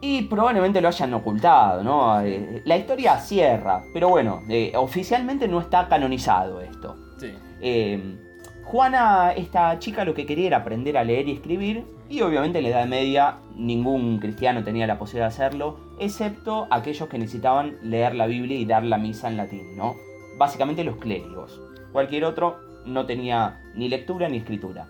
Y 0.00 0.22
probablemente 0.22 0.80
lo 0.80 0.88
hayan 0.88 1.12
ocultado, 1.14 1.82
¿no? 1.82 2.20
Eh, 2.20 2.62
la 2.64 2.76
historia 2.76 3.18
cierra, 3.18 3.82
pero 3.92 4.08
bueno, 4.08 4.42
eh, 4.48 4.72
oficialmente 4.76 5.48
no 5.48 5.60
está 5.60 5.88
canonizado 5.88 6.60
esto. 6.60 6.96
Sí. 7.18 7.32
Eh, 7.60 8.16
Juana, 8.62 9.32
esta 9.32 9.78
chica 9.78 10.04
lo 10.04 10.14
que 10.14 10.26
quería 10.26 10.48
era 10.48 10.56
aprender 10.58 10.96
a 10.98 11.04
leer 11.04 11.28
y 11.28 11.32
escribir, 11.32 11.84
y 12.08 12.20
obviamente 12.20 12.58
en 12.58 12.64
la 12.64 12.70
Edad 12.70 12.86
Media 12.86 13.38
ningún 13.56 14.18
cristiano 14.18 14.62
tenía 14.62 14.86
la 14.86 14.98
posibilidad 14.98 15.28
de 15.30 15.34
hacerlo, 15.34 15.78
excepto 15.98 16.68
aquellos 16.70 17.08
que 17.08 17.18
necesitaban 17.18 17.76
leer 17.82 18.14
la 18.14 18.26
Biblia 18.26 18.56
y 18.56 18.66
dar 18.66 18.84
la 18.84 18.98
misa 18.98 19.28
en 19.28 19.36
latín, 19.36 19.76
¿no? 19.76 19.96
Básicamente 20.36 20.84
los 20.84 20.96
clérigos. 20.96 21.60
Cualquier 21.92 22.24
otro 22.24 22.58
no 22.86 23.06
tenía 23.06 23.60
ni 23.74 23.88
lectura 23.88 24.28
ni 24.28 24.36
escritura. 24.36 24.86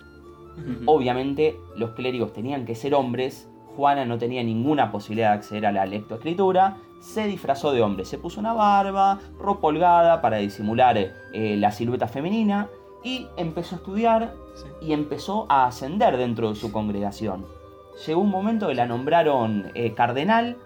Obviamente 0.86 1.56
los 1.76 1.92
clérigos 1.92 2.32
tenían 2.32 2.66
que 2.66 2.74
ser 2.74 2.94
hombres, 2.94 3.48
Juana 3.78 4.04
no 4.04 4.18
tenía 4.18 4.42
ninguna 4.42 4.90
posibilidad 4.90 5.28
de 5.30 5.34
acceder 5.36 5.64
a 5.64 5.70
la 5.70 5.86
lectoescritura, 5.86 6.78
se 6.98 7.28
disfrazó 7.28 7.70
de 7.70 7.80
hombre, 7.80 8.04
se 8.04 8.18
puso 8.18 8.40
una 8.40 8.52
barba, 8.52 9.20
ropa 9.38 9.68
holgada 9.68 10.20
para 10.20 10.38
disimular 10.38 10.98
eh, 10.98 11.56
la 11.56 11.70
silueta 11.70 12.08
femenina 12.08 12.66
y 13.04 13.28
empezó 13.36 13.76
a 13.76 13.78
estudiar 13.78 14.34
Sí. 14.56 14.66
y 14.88 14.92
empezó 14.94 15.46
a 15.48 15.66
ascender 15.66 16.16
dentro 16.16 16.48
de 16.48 16.56
su 16.56 16.72
congregación. 16.72 17.46
Llegó 18.04 18.20
un 18.20 18.30
momento 18.30 18.66
que 18.66 18.74
la 18.74 18.86
nombraron 18.86 19.70
eh, 19.76 19.94
cardenal 19.94 20.56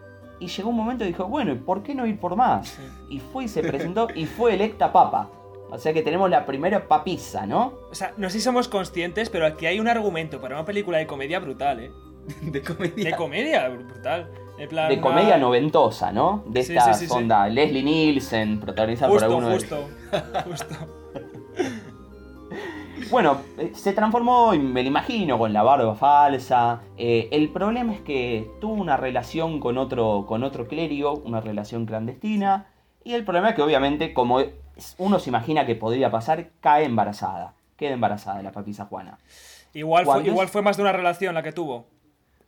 y 0.40 0.46
llegó 0.46 0.70
un 0.70 0.76
momento 0.76 1.04
que 1.04 1.08
dijo, 1.08 1.26
bueno, 1.26 1.52
¿y 1.52 1.56
por 1.56 1.82
qué 1.82 1.94
no 1.94 2.06
ir 2.06 2.18
por 2.18 2.34
más? 2.34 2.78
Y 3.10 3.18
fue 3.18 3.44
y 3.44 3.48
se 3.48 3.60
presentó 3.62 4.08
y 4.14 4.24
fue 4.24 4.54
electa 4.54 4.90
papa. 4.90 5.28
O 5.70 5.76
sea 5.76 5.92
que 5.92 6.00
tenemos 6.00 6.30
la 6.30 6.46
primera 6.46 6.88
papisa, 6.88 7.44
¿no? 7.44 7.74
O 7.90 7.94
sea, 7.94 8.14
no 8.16 8.30
sé 8.30 8.38
si 8.38 8.44
somos 8.44 8.68
conscientes, 8.68 9.28
pero 9.28 9.44
aquí 9.44 9.66
hay 9.66 9.78
un 9.80 9.88
argumento 9.88 10.40
para 10.40 10.54
una 10.56 10.64
película 10.64 10.96
de 10.96 11.06
comedia 11.06 11.38
brutal, 11.40 11.80
¿eh? 11.80 11.92
De 12.42 12.62
comedia. 12.62 13.04
De 13.10 13.16
comedia 13.16 13.68
brutal. 13.68 14.30
En 14.58 14.68
plan, 14.68 14.88
de 14.88 14.94
una- 14.94 15.02
comedia 15.02 15.38
noventosa, 15.38 16.12
¿no? 16.12 16.44
De 16.46 16.62
Sí, 16.62 16.76
esta 16.76 16.94
sí, 16.94 17.06
onda 17.10 17.48
Leslie 17.48 17.82
Nielsen, 17.82 18.60
protagonizada 18.60 19.08
por 19.10 19.20
Justo, 19.20 19.26
alguno 19.26 19.48
de 19.48 19.54
justo, 19.54 19.88
justo. 20.44 20.74
Bueno, 23.10 23.38
eh, 23.58 23.72
se 23.74 23.92
transformó, 23.92 24.52
me 24.52 24.82
lo 24.82 24.88
imagino, 24.88 25.38
con 25.38 25.52
la 25.52 25.62
barba 25.62 25.94
falsa. 25.94 26.80
Eh, 26.96 27.28
el 27.32 27.48
problema 27.50 27.92
es 27.94 28.00
que 28.00 28.50
tuvo 28.60 28.74
una 28.74 28.96
relación 28.96 29.60
con 29.60 29.76
otro, 29.78 30.24
con 30.26 30.44
otro 30.44 30.66
clérigo, 30.68 31.14
una 31.24 31.40
relación 31.40 31.84
clandestina. 31.84 32.66
Y 33.04 33.14
el 33.14 33.24
problema 33.24 33.50
es 33.50 33.54
que 33.54 33.62
obviamente, 33.62 34.14
como 34.14 34.40
uno 34.98 35.18
se 35.18 35.30
imagina 35.30 35.66
que 35.66 35.74
podría 35.74 36.10
pasar, 36.10 36.50
cae 36.60 36.84
embarazada. 36.84 37.54
Queda 37.76 37.92
embarazada 37.94 38.42
la 38.42 38.52
papisa 38.52 38.84
Juana. 38.86 39.18
Igual 39.74 40.06
igual 40.26 40.48
fue 40.48 40.62
más 40.62 40.76
de 40.76 40.82
una 40.82 40.92
relación 40.92 41.34
la 41.34 41.42
que 41.42 41.52
tuvo. 41.52 41.86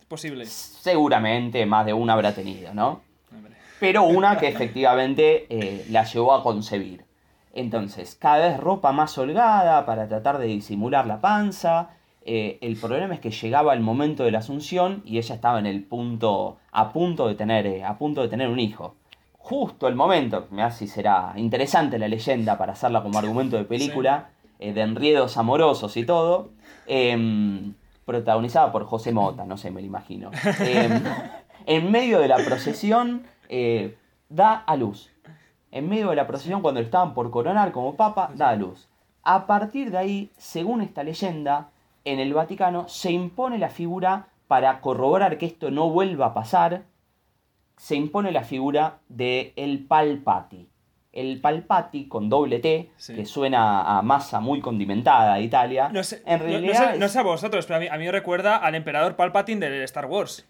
Posible. 0.07 0.45
Seguramente 0.45 1.65
más 1.65 1.85
de 1.85 1.93
una 1.93 2.13
habrá 2.13 2.33
tenido, 2.33 2.73
¿no? 2.73 3.01
Hombre. 3.33 3.55
pero 3.79 4.03
una 4.03 4.37
que 4.37 4.47
efectivamente 4.47 5.47
eh, 5.49 5.85
la 5.89 6.03
llevó 6.03 6.33
a 6.33 6.43
concebir. 6.43 7.05
Entonces, 7.53 8.15
cada 8.15 8.49
vez 8.49 8.59
ropa 8.59 8.91
más 8.91 9.17
holgada 9.17 9.85
para 9.85 10.07
tratar 10.07 10.37
de 10.37 10.47
disimular 10.47 11.07
la 11.07 11.21
panza. 11.21 11.89
Eh, 12.27 12.57
el 12.61 12.75
problema 12.75 13.13
es 13.13 13.19
que 13.19 13.31
llegaba 13.31 13.73
el 13.73 13.79
momento 13.79 14.23
de 14.23 14.31
la 14.31 14.39
asunción 14.39 15.01
y 15.05 15.19
ella 15.19 15.35
estaba 15.35 15.59
en 15.59 15.67
el 15.67 15.83
punto, 15.83 16.57
a 16.71 16.91
punto 16.91 17.27
de 17.27 17.35
tener, 17.35 17.65
eh, 17.65 17.83
a 17.83 17.97
punto 17.97 18.21
de 18.21 18.27
tener 18.27 18.49
un 18.49 18.59
hijo. 18.59 18.95
Justo 19.37 19.87
el 19.87 19.95
momento, 19.95 20.47
me 20.49 20.69
si 20.71 20.87
será 20.87 21.33
interesante 21.37 21.99
la 21.99 22.07
leyenda 22.07 22.57
para 22.57 22.73
hacerla 22.73 23.03
como 23.03 23.19
argumento 23.19 23.57
de 23.57 23.63
película, 23.63 24.29
eh, 24.59 24.73
de 24.73 24.81
enriedos 24.81 25.37
amorosos 25.37 25.95
y 25.97 26.05
todo, 26.05 26.49
em, 26.87 27.75
protagonizada 28.05 28.71
por 28.71 28.85
José 28.85 29.11
Mota, 29.11 29.45
no 29.45 29.57
sé, 29.57 29.71
me 29.71 29.81
lo 29.81 29.87
imagino. 29.87 30.31
Em, 30.59 31.03
en 31.65 31.91
medio 31.91 32.19
de 32.19 32.27
la 32.27 32.37
procesión, 32.37 33.25
eh, 33.49 33.97
da 34.29 34.53
a 34.53 34.75
luz. 34.75 35.11
En 35.71 35.89
medio 35.89 36.09
de 36.09 36.15
la 36.15 36.27
procesión, 36.27 36.61
cuando 36.61 36.79
lo 36.79 36.85
estaban 36.85 37.13
por 37.13 37.31
coronar 37.31 37.71
como 37.71 37.95
papa, 37.95 38.31
da 38.35 38.49
a 38.49 38.55
luz. 38.55 38.87
A 39.23 39.47
partir 39.47 39.91
de 39.91 39.97
ahí, 39.97 40.31
según 40.37 40.81
esta 40.81 41.03
leyenda, 41.03 41.69
en 42.05 42.19
el 42.19 42.33
Vaticano 42.33 42.87
se 42.87 43.11
impone 43.11 43.57
la 43.57 43.69
figura 43.69 44.27
para 44.47 44.79
corroborar 44.81 45.37
que 45.37 45.47
esto 45.47 45.71
no 45.71 45.89
vuelva 45.89 46.27
a 46.27 46.33
pasar. 46.33 46.83
Se 47.75 47.95
impone 47.95 48.31
la 48.31 48.43
figura 48.43 48.99
de 49.09 49.51
el 49.55 49.83
Palpati. 49.85 50.69
El 51.15 51.39
Palpati 51.41 52.07
con 52.07 52.29
doble 52.29 52.59
T, 52.59 52.91
Sí. 52.97 53.15
que 53.15 53.25
suena 53.25 53.97
a 53.97 54.01
masa 54.01 54.39
muy 54.41 54.59
condimentada 54.61 55.35
de 55.35 55.41
Italia. 55.43 55.89
No 55.91 56.03
sé, 56.03 56.21
en 56.25 56.37
no- 56.39 56.43
no 56.45 56.49
realidad 56.51 56.91
sé- 56.93 56.99
no 56.99 57.05
es 57.05 57.11
sé 57.13 57.19
a 57.19 57.23
vosotros, 57.23 57.65
pero 57.65 57.77
a 57.77 57.79
mí, 57.79 57.87
a 57.87 57.97
mí 57.97 58.05
me 58.05 58.11
recuerda 58.11 58.57
al 58.57 58.75
emperador 58.75 59.15
Palpatine 59.15 59.69
de 59.69 59.83
Star 59.85 60.05
Wars. 60.05 60.45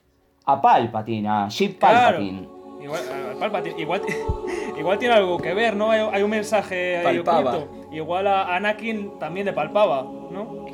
a 0.48 0.62
Palpatine, 0.62 1.28
a 1.30 1.48
Sheep 1.50 1.80
Claro. 1.80 2.18
Palpatine. 2.18 2.48
Igual, 2.84 3.02
Palpatine. 3.40 3.82
Igual, 3.82 4.02
igual 4.80 5.00
tiene 5.00 5.14
algo 5.16 5.38
que 5.38 5.54
ver, 5.54 5.76
¿no? 5.76 5.90
Hay, 5.92 6.02
hay 6.12 6.22
un 6.24 6.30
mensaje 6.30 6.98
ahí 6.98 7.04
Palpaba. 7.20 7.58
oculto. 7.58 7.88
Igual 7.96 8.28
a 8.28 8.56
Anakin 8.56 9.18
también 9.20 9.46
le 9.46 9.54
palpaba, 9.54 10.02
¿no? 10.04 10.66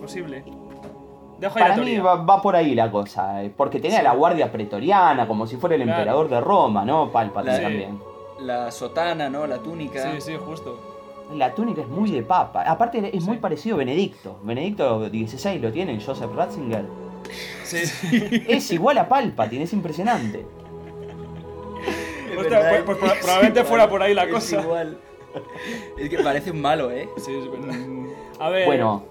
Posible. 0.00 0.44
Dejo 1.38 1.56
ahí 1.58 1.62
Para 1.62 1.76
la 1.76 1.82
mí 1.82 1.98
va, 1.98 2.16
va 2.16 2.42
por 2.42 2.54
ahí 2.54 2.74
la 2.74 2.90
cosa, 2.90 3.42
eh, 3.42 3.52
porque 3.56 3.80
tenía 3.80 3.98
Sí. 3.98 4.04
la 4.04 4.12
guardia 4.14 4.52
pretoriana, 4.52 5.26
como 5.26 5.46
si 5.46 5.56
fuera 5.56 5.74
el 5.76 5.82
Claro. 5.82 5.98
emperador 5.98 6.28
de 6.28 6.40
Roma, 6.40 6.84
¿no? 6.84 7.10
Palpatine 7.10 7.58
también. 7.60 7.98
La 8.42 8.70
sotana, 8.70 9.28
¿no? 9.28 9.46
La 9.46 9.58
túnica. 9.58 10.12
Sí, 10.12 10.20
sí, 10.20 10.36
justo. 10.44 10.78
La 11.34 11.54
túnica 11.54 11.82
es 11.82 11.88
muy 11.88 12.10
de 12.10 12.22
papa. 12.22 12.62
Aparte 12.62 13.16
es 13.16 13.24
muy 13.24 13.38
parecido 13.38 13.76
a 13.76 13.78
Benedicto. 13.78 14.38
Benedicto 14.42 15.08
XVI 15.08 15.58
lo 15.60 15.70
tiene 15.70 15.92
en 15.92 16.00
Joseph 16.00 16.30
Ratzinger. 16.34 16.84
Sí, 17.64 17.86
sí. 17.86 18.44
Es 18.48 18.70
igual 18.72 18.98
a 18.98 19.08
Palpatine, 19.08 19.62
es 19.64 19.72
impresionante. 19.72 20.44
Pues- 22.34 22.48
pues 22.84 23.12
es 23.12 23.18
probablemente 23.24 23.64
fuera 23.64 23.88
por 23.88 24.02
ahí 24.02 24.14
la 24.14 24.24
es 24.24 24.32
cosa. 24.32 24.60
igual. 24.60 24.98
Es 25.98 26.08
que 26.08 26.18
parece 26.18 26.50
un 26.50 26.60
malo, 26.60 26.90
¿eh? 26.90 27.08
Sí, 27.16 27.32
es 27.34 27.50
verdad. 27.50 27.74
A 28.40 28.48
ver. 28.50 28.66
Bueno, 28.66 29.04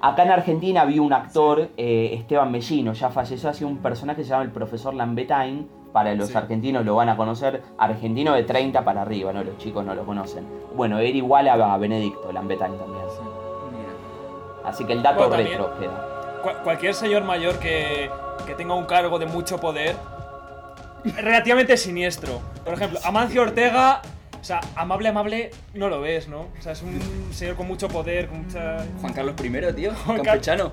acá 0.00 0.24
en 0.24 0.30
Argentina 0.30 0.84
vi 0.84 0.98
un 0.98 1.12
actor, 1.12 1.70
eh, 1.76 2.10
Esteban 2.14 2.50
Mellino, 2.50 2.92
ya 2.92 3.08
falleció, 3.10 3.48
hacía 3.48 3.66
un 3.66 3.78
personaje 3.78 4.18
que 4.18 4.24
se 4.24 4.30
llama 4.30 4.42
el 4.44 4.50
profesor 4.50 4.92
Lambetain. 4.94 5.68
Para 5.92 6.14
los 6.14 6.28
Sí. 6.28 6.36
argentinos 6.36 6.84
lo 6.86 6.94
van 6.94 7.08
a 7.10 7.16
conocer, 7.16 7.62
argentino 7.76 8.32
de 8.34 8.44
30 8.44 8.82
para 8.84 9.02
arriba, 9.02 9.32
¿no? 9.32 9.44
Los 9.44 9.58
chicos 9.58 9.84
no 9.84 9.94
lo 9.94 10.04
conocen. 10.06 10.46
Bueno, 10.74 10.98
era 10.98 11.08
igual 11.08 11.48
a 11.48 11.76
Benedicto 11.76 12.32
Lambetain 12.32 12.78
también. 12.78 13.04
Mira. 13.04 14.68
Así 14.68 14.84
que 14.86 14.94
el 14.94 15.02
dato 15.02 15.28
Bueno, 15.28 15.36
también- 15.36 15.58
queda. 15.78 16.40
Cual- 16.42 16.62
cualquier 16.64 16.94
señor 16.94 17.24
mayor 17.24 17.58
que, 17.58 18.10
que 18.46 18.54
tenga 18.54 18.74
un 18.74 18.86
cargo 18.86 19.18
de 19.18 19.26
mucho 19.26 19.58
poder, 19.58 19.94
relativamente 21.04 21.76
siniestro. 21.76 22.40
Por 22.64 22.74
ejemplo, 22.74 22.98
Amancio 23.04 23.42
Ortega, 23.42 24.00
o 24.40 24.44
sea, 24.44 24.60
amable, 24.76 25.08
amable, 25.08 25.50
no 25.74 25.88
lo 25.88 26.00
ves, 26.00 26.28
¿no? 26.28 26.46
O 26.58 26.62
sea, 26.62 26.72
es 26.72 26.82
un 26.82 26.98
señor 27.32 27.56
con 27.56 27.66
mucho 27.68 27.88
poder, 27.88 28.28
con 28.28 28.44
mucha... 28.44 28.78
Juan 29.00 29.12
Carlos 29.12 29.34
I, 29.42 29.72
tío. 29.74 29.90
Car- 30.06 30.16
Campechano. 30.22 30.70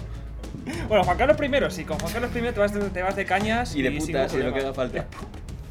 Bueno, 0.88 1.04
Juan 1.04 1.18
Carlos 1.18 1.38
I, 1.42 1.72
sí, 1.76 1.86
con 1.86 2.00
Juan 2.00 2.12
Carlos 2.14 2.32
I 2.36 2.40
te 2.42 2.60
vas 2.60 2.74
de, 2.74 2.90
te 2.90 3.02
vas 3.02 3.16
de 3.16 3.26
cañas 3.26 3.76
Y 3.76 3.82
de 3.82 3.92
putas, 3.92 4.34
y 4.34 4.38
ningún 4.38 4.50
lo 4.52 4.54
que 4.56 4.62
problema. 4.62 4.62
haga 4.62 4.74
falta. 4.74 5.06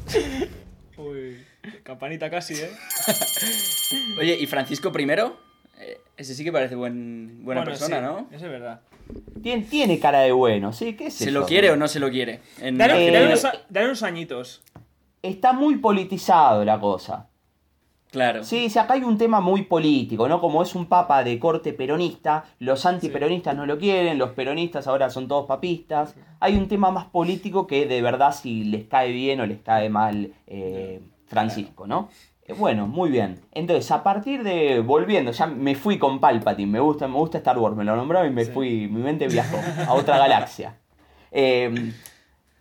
Uy, 0.97 1.37
campanita 1.83 2.29
casi, 2.29 2.55
¿eh? 2.55 2.69
Oye, 4.19 4.37
¿y 4.39 4.45
Francisco 4.47 4.91
I? 4.97 5.03
Eh, 5.81 6.01
ese 6.17 6.33
sí 6.35 6.43
que 6.43 6.51
parece 6.51 6.75
buen, 6.75 7.43
buena 7.45 7.61
Bueno, 7.61 7.71
persona, 7.71 7.97
sí, 7.99 8.03
¿no? 8.03 8.27
Eso 8.35 8.45
es 8.45 8.51
verdad. 8.51 8.81
Tiene, 9.41 9.63
tiene 9.63 9.99
cara 9.99 10.19
de 10.19 10.31
bueno, 10.31 10.73
¿sí? 10.73 10.93
¿Qué 10.95 11.09
sé 11.09 11.25
¿Se 11.25 11.31
yo? 11.31 11.39
lo 11.39 11.45
quiere 11.45 11.71
o 11.71 11.75
no 11.77 11.87
se 11.87 11.99
lo 11.99 12.09
quiere? 12.09 12.41
En 12.59 12.77
Dale, 12.77 13.07
Eh, 13.07 13.11
dale 13.11 13.27
unos, 13.27 13.47
dale 13.69 13.85
unos 13.87 14.03
añitos. 14.03 14.61
Está 15.21 15.53
muy 15.53 15.77
politizado 15.77 16.63
la 16.65 16.79
cosa. 16.79 17.27
Claro. 18.11 18.43
Sí, 18.43 18.69
sí, 18.71 18.79
acá 18.79 18.95
hay 18.95 19.03
un 19.03 19.19
tema 19.19 19.39
muy 19.39 19.61
político, 19.63 20.27
¿no? 20.27 20.41
Como 20.41 20.63
es 20.63 20.73
un 20.73 20.87
papa 20.87 21.23
de 21.23 21.37
corte 21.37 21.73
peronista, 21.73 22.45
los 22.57 22.85
antiperonistas 22.87 23.55
no 23.55 23.67
lo 23.67 23.77
quieren, 23.77 24.17
los 24.17 24.31
peronistas 24.31 24.87
ahora 24.87 25.11
son 25.11 25.27
todos 25.27 25.45
papistas. 25.45 26.15
Hay 26.39 26.55
un 26.57 26.67
tema 26.67 26.89
más 26.89 27.05
político 27.05 27.67
que 27.67 27.85
de 27.85 28.01
verdad 28.01 28.33
si 28.33 28.63
les 28.63 28.85
cae 28.85 29.11
bien 29.11 29.41
o 29.41 29.45
les 29.45 29.59
cae 29.59 29.89
mal 29.89 30.33
eh, 30.47 31.01
Francisco, 31.27 31.85
¿no? 31.85 32.09
Eh, 32.47 32.53
Bueno, 32.57 32.87
muy 32.87 33.11
bien. 33.11 33.41
Entonces, 33.51 33.91
a 33.91 34.01
partir 34.01 34.41
de. 34.41 34.79
Volviendo, 34.79 35.29
ya 35.31 35.45
me 35.45 35.75
fui 35.75 35.99
con 35.99 36.19
Palpatine. 36.19 36.71
Me 36.71 36.79
gusta, 36.79 37.07
me 37.07 37.13
gusta 37.13 37.37
Star 37.37 37.59
Wars, 37.59 37.75
me 37.75 37.83
lo 37.83 37.95
nombraba 37.95 38.25
y 38.25 38.31
me 38.31 38.43
Sí. 38.45 38.51
fui. 38.51 38.87
Mi 38.87 39.01
mente 39.03 39.27
viajó 39.27 39.57
a 39.87 39.93
otra 39.93 40.17
galaxia. 40.17 40.77
Eh, 41.31 41.93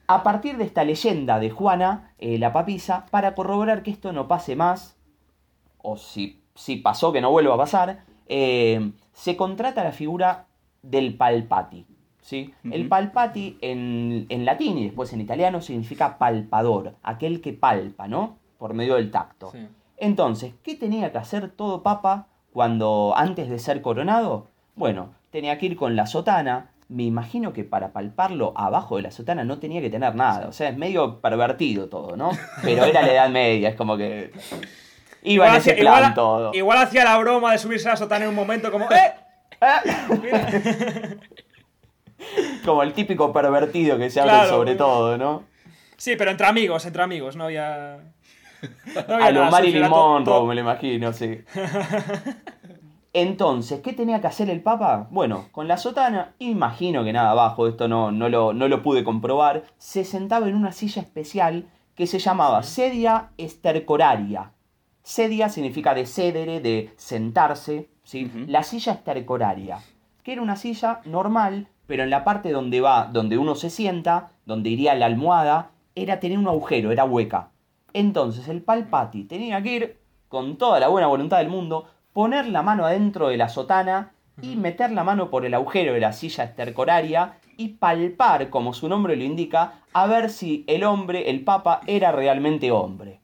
a 0.09 0.23
partir 0.23 0.59
de 0.59 0.65
esta 0.65 0.85
leyenda 0.85 1.39
de 1.39 1.49
Juana, 1.49 2.13
eh, 2.19 2.37
la 2.39 2.53
papisa, 2.53 3.07
para 3.11 3.35
corroborar 3.35 3.83
que 3.83 3.91
esto 3.91 4.13
no 4.13 4.29
pase 4.29 4.57
más, 4.57 4.98
o 5.91 5.97
si, 5.97 6.41
si 6.55 6.77
pasó 6.77 7.13
que 7.13 7.21
no 7.21 7.31
vuelva 7.31 7.55
a 7.55 7.59
pasar, 7.59 8.05
eh, 8.27 8.93
se 9.13 9.37
contrata 9.37 9.85
la 9.85 9.93
figura 9.93 10.47
del 10.83 11.15
palpati. 11.15 11.87
¿sí? 12.21 12.53
El 12.71 12.89
palpati 12.89 13.59
en, 13.61 14.27
en 14.29 14.45
latín 14.45 14.79
y 14.79 14.85
después 14.85 15.13
en 15.13 15.21
italiano 15.21 15.61
significa 15.61 16.19
palpador, 16.19 16.95
aquel 17.03 17.41
que 17.41 17.53
palpa, 17.53 18.07
¿no? 18.07 18.37
Por 18.59 18.75
medio 18.75 18.97
del 18.97 19.11
tacto. 19.11 19.51
Sí. 19.51 19.67
Entonces, 19.97 20.55
¿qué 20.63 20.75
tenía 20.75 21.11
que 21.13 21.19
hacer 21.19 21.51
todo 21.51 21.83
papa 21.83 22.27
cuando 22.53 23.15
antes 23.17 23.49
de 23.49 23.59
ser 23.59 23.83
coronado? 23.83 24.49
Bueno, 24.77 25.15
tenía 25.31 25.59
que 25.59 25.67
ir 25.67 25.77
con 25.77 25.97
la 25.97 26.07
sotana. 26.07 26.71
Me 26.89 27.03
imagino 27.03 27.53
que 27.53 27.65
para 27.65 27.93
palparlo 27.93 28.53
abajo 28.57 28.97
de 28.97 29.03
la 29.03 29.11
sotana 29.11 29.45
no 29.45 29.59
tenía 29.59 29.81
que 29.81 29.91
tener 29.91 30.15
nada. 30.15 30.49
O 30.49 30.53
sea, 30.53 30.69
es 30.69 30.79
medio 30.79 31.21
pervertido 31.21 31.89
todo, 31.89 32.17
¿no? 32.17 32.31
Pero 32.63 32.85
era 32.85 33.03
la 33.03 33.13
Edad 33.13 33.31
Media, 33.31 33.71
es 33.71 33.75
como 33.75 33.97
que. 33.97 34.33
Iba 35.23 35.49
en 35.49 35.55
ese 35.57 35.73
hacía- 35.73 35.83
plan 35.83 35.99
igual- 35.99 36.15
todo. 36.15 36.51
igual 36.55 36.79
hacía 36.79 37.05
la 37.05 37.19
broma 37.19 37.53
de 37.53 37.59
subirse 37.59 37.89
a 37.89 37.93
la 37.93 37.97
sotana 37.97 38.25
en 38.25 38.31
un 38.31 38.37
momento 38.37 38.71
como 38.71 38.87
¡Eh! 38.91 39.15
Como 42.65 42.83
el 42.83 42.93
típico 42.93 43.33
pervertido 43.33 43.97
que 43.97 44.11
se 44.11 44.21
habla 44.21 44.33
Claro. 44.41 44.49
sobre 44.51 44.75
todo, 44.75 45.17
¿no? 45.17 45.45
Sí, 45.97 46.15
pero 46.17 46.31
entre 46.31 46.47
amigos, 46.47 46.85
entre 46.87 47.03
amigos, 47.03 47.37
no 47.37 47.45
había... 47.45 47.99
no 49.09 49.15
había 49.15 49.27
A 49.27 49.31
lo 49.31 49.45
Marilyn 49.51 49.89
Monroe, 49.89 50.47
me 50.47 50.55
lo 50.55 50.61
imagino, 50.61 51.13
sí. 51.13 51.41
Entonces, 53.13 53.81
¿qué 53.81 53.93
tenía 53.95 54.21
que 54.21 54.27
hacer 54.27 54.51
el 54.51 54.61
Papa? 54.63 55.07
Bueno, 55.11 55.47
con 55.51 55.67
la 55.67 55.77
sotana, 55.77 56.35
imagino 56.39 57.03
que 57.05 57.13
nada 57.13 57.31
abajo, 57.31 57.67
esto 57.67 57.89
no, 57.89 58.13
no, 58.13 58.29
lo, 58.29 58.53
no 58.53 58.69
lo 58.69 58.83
pude 58.83 59.03
comprobar, 59.03 59.65
se 59.79 60.05
sentaba 60.05 60.49
en 60.49 60.55
una 60.55 60.73
silla 60.73 61.03
especial 61.03 61.67
que 61.95 62.07
se 62.07 62.19
llamaba 62.19 62.63
sedia 62.63 63.31
estercoraria. 63.39 64.53
Sedia 65.09 65.49
significa 65.49 65.95
de 65.95 66.05
cedere, 66.05 66.61
de 66.61 66.93
sentarse, 66.99 67.89
¿sí? 68.05 68.31
La 68.47 68.63
silla 68.63 68.93
estercoraria, 68.93 69.79
que 70.23 70.35
era 70.35 70.43
una 70.43 70.55
silla 70.55 71.01
normal, 71.07 71.67
pero 71.87 72.03
en 72.03 72.11
la 72.11 72.25
parte 72.25 72.53
donde 72.53 72.83
va, 72.83 73.09
donde 73.11 73.39
uno 73.39 73.55
se 73.55 73.71
sienta, 73.71 74.33
donde 74.45 74.69
iría 74.69 74.95
la 74.95 75.07
almohada, 75.07 75.71
era 75.95 76.21
tener 76.21 76.37
un 76.37 76.47
agujero, 76.47 76.93
era 76.93 77.07
hueca. 77.07 77.49
Entonces 77.95 78.49
el 78.49 78.61
palpati 78.61 79.25
tenía 79.25 79.63
que 79.63 79.73
ir 79.73 79.99
con 80.29 80.59
toda 80.59 80.79
la 80.79 80.89
buena 80.89 81.07
voluntad 81.07 81.39
del 81.39 81.49
mundo, 81.49 81.87
poner 82.13 82.47
la 82.47 82.61
mano 82.61 82.85
adentro 82.85 83.29
de 83.29 83.39
la 83.39 83.49
sotana 83.49 84.13
y 84.43 84.57
meter 84.57 84.91
la 84.91 85.05
mano 85.05 85.31
por 85.31 85.47
el 85.47 85.55
agujero 85.55 85.95
de 85.95 86.01
la 86.01 86.13
silla 86.13 86.45
estercoraria 86.45 87.39
y 87.57 87.69
palpar, 87.69 88.51
como 88.51 88.75
su 88.75 88.91
nombre 88.91 89.17
lo 89.17 89.25
indica, 89.25 89.81
a 89.95 90.07
ver 90.07 90.29
si 90.29 90.65
el 90.67 90.85
hombre, 90.85 91.31
el 91.31 91.45
papa, 91.45 91.81
era 91.87 92.13
realmente 92.13 92.71
hombre. 92.71 93.21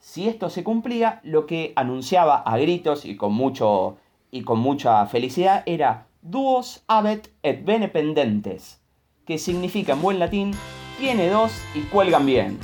Si 0.00 0.28
esto 0.28 0.48
se 0.48 0.64
cumplía, 0.64 1.20
lo 1.22 1.44
que 1.44 1.74
anunciaba 1.76 2.38
a 2.38 2.56
gritos 2.56 3.04
y 3.04 3.16
con 3.16 3.34
mucho 3.34 3.98
y 4.30 4.42
con 4.42 4.58
mucha 4.58 5.04
felicidad 5.06 5.62
era 5.66 6.06
duos 6.22 6.82
habet 6.88 7.30
et 7.42 7.64
bene 7.64 7.88
pendentes, 7.88 8.80
que 9.26 9.36
significa 9.36 9.92
en 9.92 10.00
buen 10.02 10.18
latín 10.18 10.52
tiene 10.98 11.28
dos 11.28 11.52
y 11.74 11.80
cuelgan 11.82 12.26
bien. 12.26 12.58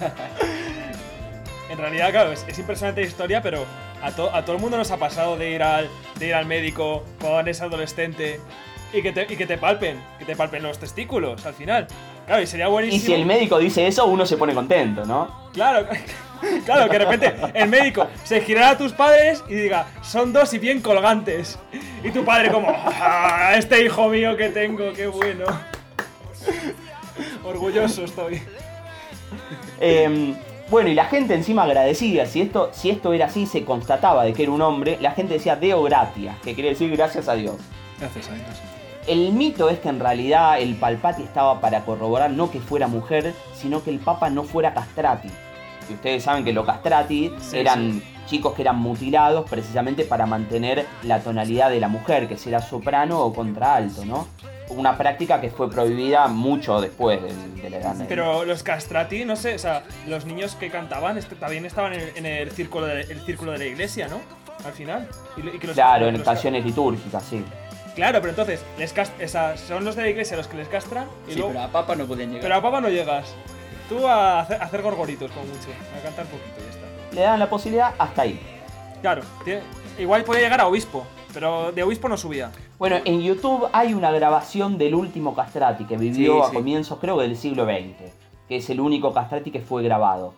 En 1.68 1.78
realidad, 1.78 2.10
claro, 2.10 2.32
es, 2.32 2.46
es 2.48 2.58
impresionante 2.60 3.00
la 3.00 3.08
historia, 3.08 3.42
pero 3.42 3.64
a, 4.00 4.06
a 4.06 4.44
todo 4.44 4.56
el 4.56 4.62
mundo 4.62 4.76
nos 4.76 4.92
ha 4.92 4.98
pasado 4.98 5.36
de 5.36 5.50
ir 5.50 5.62
al, 5.64 5.90
de 6.16 6.28
ir 6.28 6.34
al 6.34 6.46
médico 6.46 7.02
cuando 7.20 7.40
eres 7.40 7.60
adolescente 7.60 8.40
y 8.92 9.02
que, 9.02 9.12
te, 9.12 9.26
y 9.30 9.36
que 9.36 9.46
te 9.46 9.58
palpen, 9.58 10.00
que 10.18 10.24
te 10.24 10.36
palpen 10.36 10.62
los 10.62 10.78
testículos 10.78 11.44
al 11.44 11.54
final. 11.54 11.88
Claro, 12.26 12.42
y 12.42 12.46
sería 12.46 12.66
Y 12.66 12.70
buenísimo. 12.70 13.04
si 13.06 13.14
el 13.14 13.24
médico 13.24 13.58
dice 13.58 13.86
eso, 13.86 14.06
uno 14.06 14.26
se 14.26 14.36
pone 14.36 14.52
contento, 14.54 15.04
¿no? 15.06 15.46
Claro, 15.52 15.86
claro, 16.64 16.90
que 16.90 16.98
de 16.98 17.04
repente 17.04 17.34
el 17.54 17.68
médico 17.68 18.06
se 18.24 18.40
girara 18.40 18.70
a 18.70 18.78
tus 18.78 18.92
padres 18.92 19.42
y 19.48 19.54
diga, 19.54 19.86
son 20.02 20.32
dos 20.32 20.52
y 20.52 20.58
bien 20.58 20.80
colgantes. 20.82 21.58
Y 22.02 22.10
tu 22.10 22.24
padre 22.24 22.50
como, 22.50 22.68
"Ah, 22.70 23.52
este 23.56 23.84
hijo 23.84 24.08
mío 24.08 24.36
que 24.36 24.48
tengo, 24.50 24.92
qué 24.92 25.06
bueno. 25.06 25.44
Orgulloso 27.44 28.04
estoy. 28.04 28.42
Eh, 29.80 30.34
bueno, 30.68 30.88
y 30.90 30.94
la 30.94 31.04
gente 31.04 31.34
encima 31.34 31.62
agradecida, 31.62 32.26
si 32.26 32.40
esto, 32.40 32.70
si 32.72 32.90
esto 32.90 33.12
era 33.12 33.26
así, 33.26 33.46
se 33.46 33.64
constataba 33.64 34.24
de 34.24 34.32
que 34.32 34.42
era 34.42 34.52
un 34.52 34.62
hombre, 34.62 34.98
la 35.00 35.12
gente 35.12 35.34
decía 35.34 35.54
Deo 35.54 35.82
gratia, 35.84 36.36
que 36.42 36.54
quiere 36.54 36.70
decir 36.70 36.90
gracias 36.96 37.28
a 37.28 37.34
Dios. 37.34 37.54
Gracias 38.00 38.28
a 38.28 38.34
Dios. 38.34 38.46
El 39.06 39.32
mito 39.32 39.68
es 39.70 39.78
que 39.78 39.88
en 39.88 40.00
realidad 40.00 40.58
el 40.60 40.74
Palpati 40.74 41.22
estaba 41.22 41.60
para 41.60 41.84
corroborar 41.84 42.30
no 42.30 42.50
que 42.50 42.60
fuera 42.60 42.88
mujer, 42.88 43.34
sino 43.54 43.82
que 43.84 43.90
el 43.90 43.98
Papa 44.00 44.30
no 44.30 44.42
fuera 44.42 44.74
castrati. 44.74 45.28
Y 45.88 45.94
ustedes 45.94 46.24
saben 46.24 46.44
que 46.44 46.52
los 46.52 46.66
castrati 46.66 47.32
Sí, 47.40 47.58
eran 47.58 48.02
chicos 48.26 48.54
que 48.54 48.62
eran 48.62 48.76
mutilados 48.78 49.48
precisamente 49.48 50.04
para 50.04 50.26
mantener 50.26 50.84
la 51.04 51.20
tonalidad 51.20 51.70
de 51.70 51.78
la 51.78 51.86
mujer, 51.86 52.26
que 52.26 52.36
será 52.36 52.60
soprano 52.60 53.20
o 53.20 53.32
contralto, 53.32 54.04
¿no? 54.04 54.26
Una 54.70 54.98
práctica 54.98 55.40
que 55.40 55.48
fue 55.50 55.70
prohibida 55.70 56.26
mucho 56.26 56.80
después 56.80 57.20
de, 57.62 57.70
la 57.70 57.76
Edad 57.76 57.92
Media. 57.92 58.06
Pero 58.08 58.44
los 58.44 58.64
castrati, 58.64 59.24
no 59.24 59.36
sé, 59.36 59.54
o 59.54 59.58
sea, 59.60 59.84
los 60.08 60.24
niños 60.26 60.56
que 60.56 60.68
cantaban 60.70 61.16
est- 61.18 61.32
también 61.38 61.64
estaban 61.64 61.92
en, 61.92 62.02
en 62.16 62.26
el, 62.26 62.50
círculo 62.50 62.86
de, 62.86 63.02
el 63.02 63.20
círculo 63.20 63.52
de 63.52 63.58
la 63.58 63.64
iglesia, 63.66 64.08
¿no? 64.08 64.16
Al 64.66 64.72
final. 64.72 65.08
Y 65.36 65.42
lo- 65.42 65.54
y 65.54 65.58
que 65.60 65.68
los- 65.68 65.76
Claro, 65.76 66.08
en 66.08 66.14
los 66.14 66.24
canciones 66.24 66.64
litúrgicas, 66.64 67.22
sí. 67.22 67.44
Claro, 67.96 68.20
pero 68.20 68.30
entonces, 68.30 68.62
les 68.78 68.94
son 69.58 69.84
los 69.84 69.96
de 69.96 70.02
la 70.02 70.08
iglesia 70.10 70.36
los 70.36 70.46
que 70.46 70.56
les 70.58 70.68
castran 70.68 71.08
y 71.26 71.32
Sí, 71.32 71.38
luego... 71.38 71.52
pero 71.54 71.64
a 71.64 71.68
papa 71.68 71.96
no 71.96 72.04
podían 72.06 72.28
llegar. 72.28 72.42
Pero 72.42 72.54
a 72.54 72.62
papa 72.62 72.80
no 72.80 72.88
llegas. 72.88 73.34
Tú 73.88 74.06
a 74.06 74.40
hacer, 74.40 74.60
a 74.60 74.66
hacer 74.66 74.82
gorgoritos, 74.82 75.30
como 75.32 75.46
mucho. 75.46 75.68
A 75.98 76.02
cantar 76.02 76.26
poquito 76.26 76.54
y 76.60 76.64
ya 76.64 76.70
está. 76.70 77.14
Le 77.14 77.20
dan 77.22 77.38
la 77.40 77.48
posibilidad 77.50 77.94
hasta 77.98 78.22
ahí. 78.22 78.38
Claro, 79.00 79.22
tiene- 79.44 79.62
igual 79.98 80.24
podía 80.24 80.42
llegar 80.42 80.60
a 80.60 80.66
obispo, 80.66 81.06
pero 81.32 81.72
de 81.72 81.82
obispo 81.82 82.08
no 82.08 82.16
subía. 82.16 82.50
Bueno, 82.78 82.96
en 83.04 83.22
YouTube 83.22 83.68
hay 83.72 83.94
una 83.94 84.10
grabación 84.10 84.76
del 84.76 84.94
último 84.94 85.34
castrati 85.34 85.84
que 85.86 85.96
vivió 85.96 86.34
Sí, 86.34 86.40
a 86.42 86.48
sí. 86.50 86.54
comienzos, 86.54 86.98
creo, 87.00 87.16
del 87.18 87.36
siglo 87.36 87.64
XX. 87.64 88.12
Que 88.48 88.56
es 88.56 88.68
el 88.70 88.80
único 88.80 89.14
castrati 89.14 89.50
que 89.50 89.60
fue 89.60 89.82
grabado. 89.82 90.34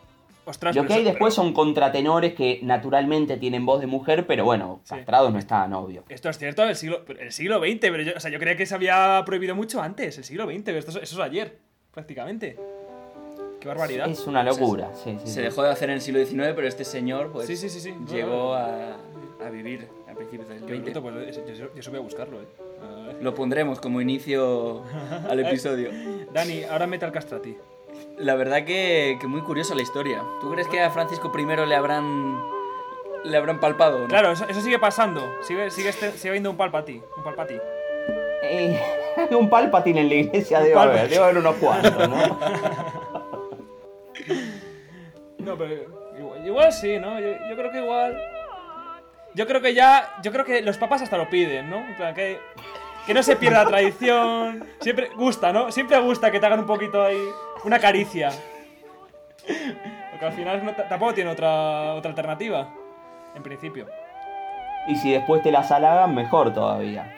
Ostras, 0.49 0.75
Lo 0.75 0.83
pero 0.83 0.89
que 0.89 0.95
hay 1.01 1.05
después 1.05 1.35
son 1.35 1.53
contratenores 1.53 2.33
que 2.35 2.61
naturalmente 2.63 3.37
tienen 3.37 3.67
voz 3.67 3.81
de 3.81 3.87
mujer, 3.87 4.27
pero 4.27 4.45
bueno, 4.47 4.81
Sí. 4.85 4.95
castrados 4.95 5.31
no 5.33 5.39
estaban, 5.39 5.73
obvio. 5.75 6.05
Esto 6.09 6.31
es 6.31 6.39
cierto, 6.39 6.65
el 6.65 6.75
siglo, 6.75 7.05
el 7.21 7.33
siglo 7.33 7.59
XX, 7.59 7.79
pero 7.81 8.03
yo, 8.03 8.13
o 8.17 8.21
sea, 8.21 8.31
yo 8.31 8.39
creía 8.39 8.57
que 8.57 8.65
se 8.65 8.75
había 8.75 9.23
prohibido 9.27 9.55
mucho 9.55 9.83
antes, 9.83 10.17
el 10.17 10.25
siglo 10.25 10.47
XX, 10.47 10.63
pero 10.65 10.79
esto, 10.79 10.91
es- 10.93 10.97
eso 11.03 11.15
es 11.17 11.21
ayer, 11.31 11.59
prácticamente. 11.93 12.57
Qué 13.61 13.69
barbaridad. 13.69 14.09
Es 14.09 14.27
una 14.27 14.43
locura, 14.43 14.91
sí, 14.95 15.17
sí. 15.21 15.27
Se 15.27 15.33
sí. 15.35 15.41
dejó 15.43 15.65
de 15.65 15.71
hacer 15.71 15.91
en 15.91 15.97
el 15.97 16.01
siglo 16.01 16.25
XIX, 16.25 16.55
pero 16.55 16.67
este 16.67 16.85
señor, 16.85 17.31
pues, 17.33 17.47
Sí, 17.47 17.57
sí, 17.57 17.69
sí, 17.69 17.81
sí. 17.81 17.93
llegó 18.09 18.55
a, 18.55 18.97
a 19.45 19.51
vivir 19.51 19.87
a 20.11 20.15
principios 20.15 20.49
del 20.49 20.61
20. 20.63 20.93
bruto, 20.93 21.03
pues 21.03 21.37
yo, 21.37 21.45
yo, 21.47 21.75
yo 21.75 21.81
eso 21.81 21.91
voy 21.91 21.99
a 22.01 22.03
buscarlo, 22.03 22.41
eh. 22.41 22.47
Lo 23.21 23.35
pondremos 23.35 23.81
como 23.81 24.01
inicio 24.01 24.83
al 25.29 25.41
episodio. 25.41 25.91
Dani, 26.33 26.63
ahora 26.65 26.87
mete 26.87 27.05
al 27.05 27.13
castrati. 27.13 27.57
La 28.19 28.35
verdad 28.35 28.65
que, 28.65 29.17
que 29.21 29.27
muy 29.27 29.41
curiosa 29.43 29.75
la 29.75 29.83
historia. 29.83 30.23
¿Tú 30.41 30.51
crees 30.51 30.67
que 30.69 30.81
a 30.81 30.91
Francisco 30.91 31.33
I 31.37 31.45
le 31.67 31.75
habrán 31.75 32.43
le 33.25 33.37
habrán 33.37 33.61
palpado? 33.61 34.01
no? 34.01 34.07
Claro, 34.09 34.33
eso, 34.33 34.47
eso 34.49 34.61
sigue 34.61 34.79
pasando. 34.79 35.23
Sigue, 35.43 35.71
sigue, 35.71 35.91
este- 35.91 36.13
sigue 36.13 36.31
habiendo 36.31 36.51
un 36.51 36.57
palpati. 36.57 37.03
Un 37.17 37.23
palpati. 37.23 37.55
Eh, 38.43 38.81
un 39.31 39.49
palpatín 39.49 39.99
en 39.99 40.09
la 40.09 40.15
iglesia 40.15 40.61
debe 40.61 40.79
haber, 40.79 41.09
debe 41.09 41.23
haber 41.25 41.39
unos 41.39 41.57
cuantos, 41.57 42.09
¿no? 42.09 42.17
No, 45.39 45.57
pero 45.57 45.75
igual, 46.19 46.47
igual 46.47 46.73
sí, 46.73 46.99
¿no? 46.99 47.19
Yo, 47.21 47.29
yo 47.49 47.57
creo 47.57 47.71
que 47.71 47.79
igual. 47.79 48.21
Yo 49.35 49.47
creo 49.47 49.63
que 49.63 49.73
ya. 49.73 50.17
Yo 50.23 50.31
creo 50.33 50.45
que 50.45 50.61
los 50.61 50.77
papas 50.77 51.01
hasta 51.01 51.17
lo 51.17 51.31
piden, 51.31 51.71
¿no? 51.71 51.79
En 51.79 51.97
plan, 51.97 52.15
que, 52.15 52.39
que 53.07 53.15
no 53.15 53.23
se 53.23 53.37
pierda 53.37 53.65
la 53.65 53.71
tradición. 53.71 54.65
Siempre 54.81 55.11
gusta, 55.17 55.53
¿no? 55.53 55.73
Siempre 55.73 55.99
gusta 56.01 56.31
que 56.31 56.39
te 56.41 56.45
hagan 56.47 56.61
un 56.61 56.67
poquito 56.67 57.03
ahí. 57.03 57.23
Una 57.65 57.79
caricia. 57.79 58.31
Porque 60.11 60.25
al 60.27 60.33
final 60.33 60.65
no- 60.65 60.73
tampoco 60.75 61.15
tiene 61.15 61.31
otra, 61.31 61.95
otra 61.95 62.11
alternativa. 62.11 62.69
En 63.35 63.43
principio. 63.43 63.87
Y 64.89 64.97
si 64.97 65.13
después 65.13 65.43
te 65.43 65.53
las 65.53 65.71
halagan, 65.71 66.15
mejor 66.15 66.53
todavía. 66.53 67.15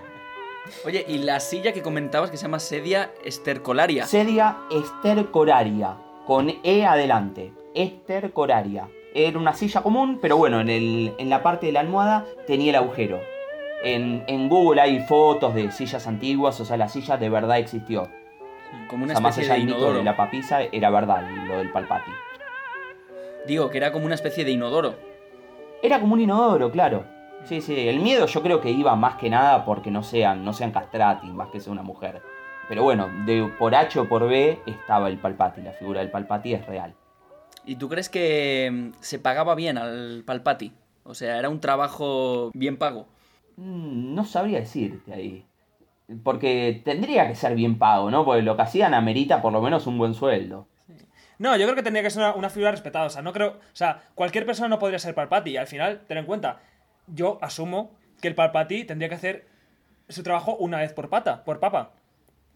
Oye, 0.86 1.04
y 1.08 1.18
la 1.18 1.40
silla 1.40 1.72
que 1.72 1.82
comentabas 1.82 2.30
que 2.30 2.36
se 2.36 2.44
llama 2.44 2.58
sedia 2.60 3.10
estercolaria. 3.24 4.06
Sedia 4.06 4.58
estercoraria, 4.70 5.96
con 6.26 6.50
E 6.62 6.86
adelante. 6.86 7.52
Estercoraria. 7.74 8.88
Era 9.14 9.38
una 9.38 9.54
silla 9.54 9.82
común, 9.82 10.18
pero 10.20 10.36
bueno, 10.36 10.60
en, 10.60 10.70
el, 10.70 11.14
en 11.18 11.30
la 11.30 11.42
parte 11.42 11.66
de 11.66 11.72
la 11.72 11.80
almohada 11.80 12.24
tenía 12.46 12.70
el 12.70 12.76
agujero. 12.76 13.20
En, 13.84 14.24
en 14.26 14.48
Google 14.48 14.80
hay 14.80 15.00
fotos 15.00 15.54
de 15.54 15.70
sillas 15.70 16.06
antiguas, 16.06 16.58
o 16.60 16.64
sea, 16.64 16.76
la 16.76 16.88
silla 16.88 17.16
de 17.16 17.28
verdad 17.28 17.58
existió. 17.58 18.08
Como 18.88 19.04
O 19.04 19.06
una 19.06 19.20
más 19.20 19.36
especie 19.38 19.44
allá 19.44 19.54
de 19.54 19.58
del 19.60 19.66
mito 19.66 19.78
inodoro. 19.78 19.98
de 19.98 20.04
la 20.04 20.16
papisa, 20.16 20.62
era 20.62 20.90
verdad 20.90 21.28
lo 21.46 21.58
del 21.58 21.70
palpati. 21.70 22.10
Digo, 23.46 23.70
que 23.70 23.78
era 23.78 23.92
como 23.92 24.06
una 24.06 24.14
especie 24.14 24.44
de 24.44 24.50
inodoro. 24.52 24.94
Era 25.82 26.00
como 26.00 26.14
un 26.14 26.20
inodoro, 26.20 26.70
claro. 26.70 27.04
Sí, 27.44 27.60
sí, 27.60 27.88
el 27.88 28.00
miedo 28.00 28.26
yo 28.26 28.42
creo 28.42 28.60
que 28.60 28.70
iba 28.70 28.96
más 28.96 29.16
que 29.16 29.28
nada 29.28 29.64
porque 29.66 29.90
no 29.90 30.02
sean, 30.02 30.44
no 30.44 30.52
sean 30.54 30.70
castrati, 30.72 31.26
más 31.26 31.48
que 31.48 31.60
sea 31.60 31.72
una 31.72 31.82
mujer. 31.82 32.22
Pero 32.68 32.82
bueno, 32.82 33.10
de 33.26 33.50
por 33.58 33.74
H 33.74 33.98
o 34.00 34.08
por 34.08 34.26
B 34.26 34.58
estaba 34.64 35.08
el 35.08 35.18
palpati, 35.18 35.60
la 35.60 35.72
figura 35.72 36.00
del 36.00 36.10
palpati 36.10 36.54
es 36.54 36.64
real. 36.64 36.94
¿Y 37.66 37.76
tú 37.76 37.88
crees 37.90 38.08
que 38.08 38.70
mm, 38.72 38.90
se 39.00 39.18
pagaba 39.18 39.54
bien 39.54 39.76
al 39.76 40.22
palpati? 40.24 40.72
O 41.02 41.12
sea, 41.14 41.38
era 41.38 41.50
un 41.50 41.60
trabajo 41.60 42.50
bien 42.54 42.78
pago. 42.78 43.06
Mm, 43.56 44.14
No 44.14 44.24
sabría 44.24 44.60
decirte 44.60 45.12
ahí. 45.12 45.44
Porque 46.22 46.82
tendría 46.84 47.26
que 47.28 47.34
ser 47.34 47.54
bien 47.54 47.78
pago, 47.78 48.10
¿no? 48.10 48.24
Porque 48.24 48.42
lo 48.42 48.56
que 48.56 48.62
hacían 48.62 48.94
amerita 48.94 49.40
por 49.40 49.52
lo 49.52 49.62
menos 49.62 49.86
un 49.86 49.98
buen 49.98 50.14
sueldo. 50.14 50.66
No, 51.38 51.56
yo 51.56 51.64
creo 51.64 51.74
que 51.74 51.82
tendría 51.82 52.02
que 52.02 52.10
ser 52.10 52.34
una, 52.36 52.50
figura 52.50 52.70
respetada. 52.70 53.06
O 53.06 53.10
sea, 53.10 53.22
no 53.22 53.32
creo. 53.32 53.48
O 53.48 53.76
sea, 53.76 54.02
cualquier 54.14 54.46
persona 54.46 54.68
no 54.68 54.78
podría 54.78 54.98
ser 54.98 55.14
Palpati. 55.14 55.50
Y 55.50 55.56
al 55.56 55.66
final, 55.66 56.02
ten 56.06 56.18
en 56.18 56.26
cuenta, 56.26 56.60
yo 57.06 57.38
asumo 57.42 57.92
que 58.20 58.28
el 58.28 58.34
Palpati 58.34 58.84
tendría 58.84 59.08
que 59.08 59.14
hacer 59.16 59.46
su 60.08 60.22
trabajo 60.22 60.56
una 60.56 60.78
vez 60.78 60.92
por 60.92 61.08
pata, 61.08 61.44
por 61.44 61.58
papa. 61.60 61.92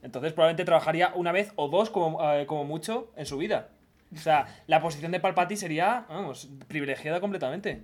Entonces 0.03 0.33
probablemente 0.33 0.65
trabajaría 0.65 1.13
una 1.15 1.33
vez 1.33 1.53
o 1.57 1.69
dos 1.69 1.91
como, 1.91 2.23
eh, 2.33 2.47
como 2.47 2.65
mucho 2.65 3.11
en 3.17 3.27
su 3.27 3.37
vida. 3.37 3.69
O 4.15 4.19
sea, 4.19 4.47
la 4.67 4.81
posición 4.81 5.13
de 5.13 5.21
Palpati 5.21 5.57
sería, 5.57 6.07
vamos, 6.09 6.49
privilegiada 6.69 7.21
completamente. 7.21 7.83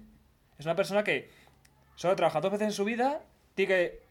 Es 0.59 0.65
una 0.65 0.77
persona 0.77 1.03
que 1.03 1.31
solo 1.97 2.17
trabaja 2.17 2.41
dos 2.41 2.53
veces 2.53 2.69
en 2.69 2.73
su 2.73 2.85
vida, 2.85 3.21
tiene 3.55 3.75
que 3.75 4.04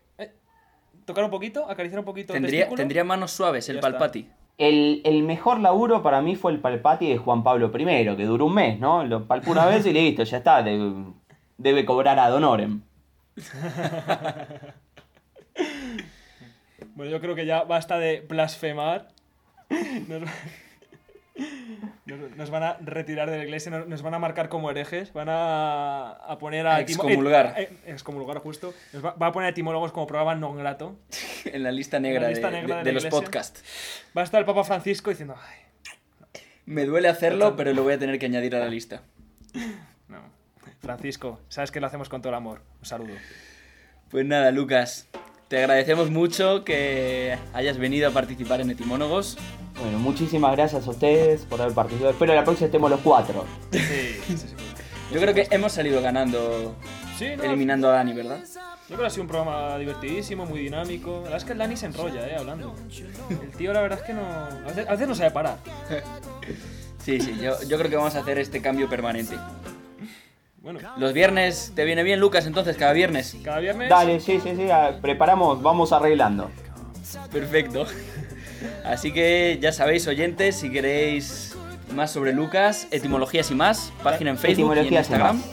tocar 1.06 1.24
un 1.24 1.30
poquito, 1.32 1.70
acariciar 1.70 2.00
un 2.00 2.06
poquito 2.06 2.34
Tendría, 2.34 2.70
tendría 2.70 3.04
manos 3.04 3.32
suaves 3.32 3.68
el 3.70 3.80
palpati. 3.80 4.28
El, 4.58 5.02
el 5.04 5.24
mejor 5.24 5.60
laburo 5.60 6.04
para 6.04 6.22
mí 6.22 6.36
fue 6.36 6.52
el 6.52 6.60
palpati 6.60 7.10
de 7.10 7.18
Juan 7.18 7.44
Pablo 7.44 7.72
I, 7.76 8.16
que 8.16 8.26
duró 8.26 8.46
un 8.46 8.54
mes, 8.54 8.80
¿no? 8.80 9.04
Lo 9.04 9.26
palpó 9.26 9.52
una 9.52 9.66
vez 9.66 9.86
y 9.86 9.94
listo, 9.94 10.24
ya 10.24 10.38
está. 10.38 10.62
de- 10.64 11.06
debe 11.58 11.86
cobrar 11.86 12.20
ad 12.20 12.34
honorem. 12.36 12.82
Bueno, 16.96 17.12
yo 17.12 17.20
creo 17.22 17.34
que 17.36 17.46
ya 17.46 17.64
basta 17.64 17.98
de 17.98 18.22
blasfemar. 18.22 19.08
Nos, 20.08 20.30
nos- 22.06 22.36
nos 22.36 22.50
van 22.50 22.64
a 22.64 22.74
retirar 22.82 23.30
de 23.30 23.38
la 23.38 23.44
iglesia, 23.44 23.72
nos, 23.72 23.88
nos 23.88 24.02
van 24.02 24.14
a 24.14 24.20
marcar 24.20 24.50
como 24.50 24.70
herejes, 24.70 25.14
van 25.14 25.30
a, 25.30 26.12
a 26.12 26.38
poner 26.38 26.68
a... 26.68 26.80
Excomulgar. 26.80 27.54
eh, 27.58 27.70
eh, 27.86 27.92
excomulgar, 27.92 28.38
justo. 28.40 28.74
Nos 28.94 29.04
va, 29.04 29.14
va 29.14 29.28
a 29.28 29.32
poner 29.32 29.48
a 29.48 29.50
etimólogos 29.52 29.92
como 29.92 30.06
programa 30.08 30.36
non 30.36 30.56
grato. 30.58 30.96
En 31.46 31.64
la 31.64 31.72
lista 31.72 32.00
negra, 32.00 32.18
En 32.18 32.24
la 32.24 32.30
lista 32.30 32.50
de, 32.50 32.62
negra 32.62 32.76
de- 32.78 32.84
de 32.84 32.90
de 32.90 32.94
la 32.94 33.02
los 33.02 33.06
podcasts. 33.12 33.64
Va 34.16 34.22
a 34.22 34.24
estar 34.24 34.40
el 34.40 34.46
Papa 34.46 34.64
Francisco 34.64 35.10
diciendo, 35.10 35.36
ay, 35.36 35.60
Me 36.66 36.86
duele 36.86 37.10
hacerlo, 37.10 37.56
pero 37.58 37.74
lo 37.74 37.84
voy 37.84 37.94
a 37.94 38.00
tener 38.00 38.18
que 38.20 38.26
añadir 38.28 38.56
a 38.56 38.60
la 38.60 38.70
lista. 38.70 39.02
no. 40.08 40.22
Francisco, 40.80 41.40
sabes 41.50 41.72
que 41.72 41.80
lo 41.80 41.88
hacemos 41.88 42.08
con 42.10 42.22
todo 42.22 42.30
el 42.30 42.36
amor. 42.38 42.62
Un 42.80 42.86
saludo. 42.86 43.14
Pues 44.10 44.26
nada, 44.26 44.52
Lucas. 44.52 45.08
Te 45.48 45.58
agradecemos 45.60 46.10
mucho 46.10 46.64
que 46.64 47.38
hayas 47.54 47.78
venido 47.78 48.08
a 48.10 48.12
participar 48.12 48.62
en 48.62 48.70
Etimónogos. 48.72 49.38
Bueno, 49.84 50.00
muchísimas 50.00 50.56
gracias 50.56 50.88
a 50.88 50.92
ustedes 50.92 51.42
por 51.42 51.62
haber 51.62 51.74
participado. 51.74 52.12
Espero 52.12 52.34
la 52.34 52.46
próxima 52.46 52.68
estemos 52.68 52.90
los 52.90 53.02
cuatro. 53.02 53.44
Sí, 53.70 53.80
sí, 54.28 54.38
sí. 54.38 54.48
Yo 55.12 55.20
creo 55.20 55.34
que 55.34 55.46
hemos 55.52 55.74
salido 55.74 56.02
ganando 56.02 56.74
Sí, 57.18 57.26
no, 57.36 57.44
eliminando 57.44 57.90
a 57.90 57.96
Dani, 57.96 58.14
¿verdad? 58.14 58.40
Yo 58.46 58.96
creo 58.96 59.00
que 59.00 59.06
ha 59.08 59.10
sido 59.10 59.24
un 59.24 59.28
programa 59.28 59.78
divertidísimo, 59.78 60.46
muy 60.46 60.62
dinámico. 60.62 61.16
La 61.16 61.22
verdad 61.24 61.38
es 61.38 61.44
que 61.44 61.52
el 61.52 61.58
Dani 61.58 61.76
se 61.76 61.88
enrolla, 61.88 62.26
eh, 62.26 62.36
hablando. 62.40 62.74
El 63.30 63.52
tío, 63.52 63.74
la 63.74 63.82
verdad 63.82 64.00
es 64.00 64.06
que 64.06 64.14
no. 64.14 64.26
A 64.26 64.68
veces, 64.68 64.88
a 64.88 64.92
veces 64.92 65.08
no 65.08 65.16
sabe 65.16 65.32
parar. 65.32 65.58
Sí, 67.04 67.20
sí, 67.20 67.38
yo, 67.42 67.62
yo 67.64 67.78
creo 67.78 67.90
que 67.90 67.98
vamos 67.98 68.16
a 68.16 68.20
hacer 68.20 68.40
este 68.40 68.62
cambio 68.62 68.88
permanente. 68.88 69.36
Bueno, 70.62 70.80
Los 70.96 71.12
viernes, 71.12 71.74
¿te 71.76 71.84
viene 71.84 72.02
bien, 72.02 72.22
Lucas? 72.22 72.46
Entonces, 72.46 72.78
cada 72.78 72.94
viernes. 72.94 73.36
cada 73.44 73.60
viernes. 73.60 73.90
Dale, 73.90 74.22
sí, 74.22 74.40
sí, 74.42 74.56
sí, 74.56 74.72
ah, 74.72 75.00
preparamos, 75.02 75.62
vamos 75.62 75.92
arreglando. 75.92 76.50
Perfecto. 77.30 77.86
Así 78.86 79.12
que 79.12 79.60
ya 79.62 79.72
sabéis, 79.72 80.08
oyentes, 80.08 80.56
si 80.56 80.72
queréis 80.72 81.56
más 81.94 82.12
sobre 82.12 82.34
Lucas, 82.34 82.88
etimologías 82.92 83.50
y 83.52 83.56
más, 83.56 83.94
página 84.04 84.32
en 84.32 84.38
Facebook 84.38 84.76
y 84.76 84.80
en 84.80 84.94
y 84.94 84.98
Instagram. 84.98 85.38
más. 85.38 85.46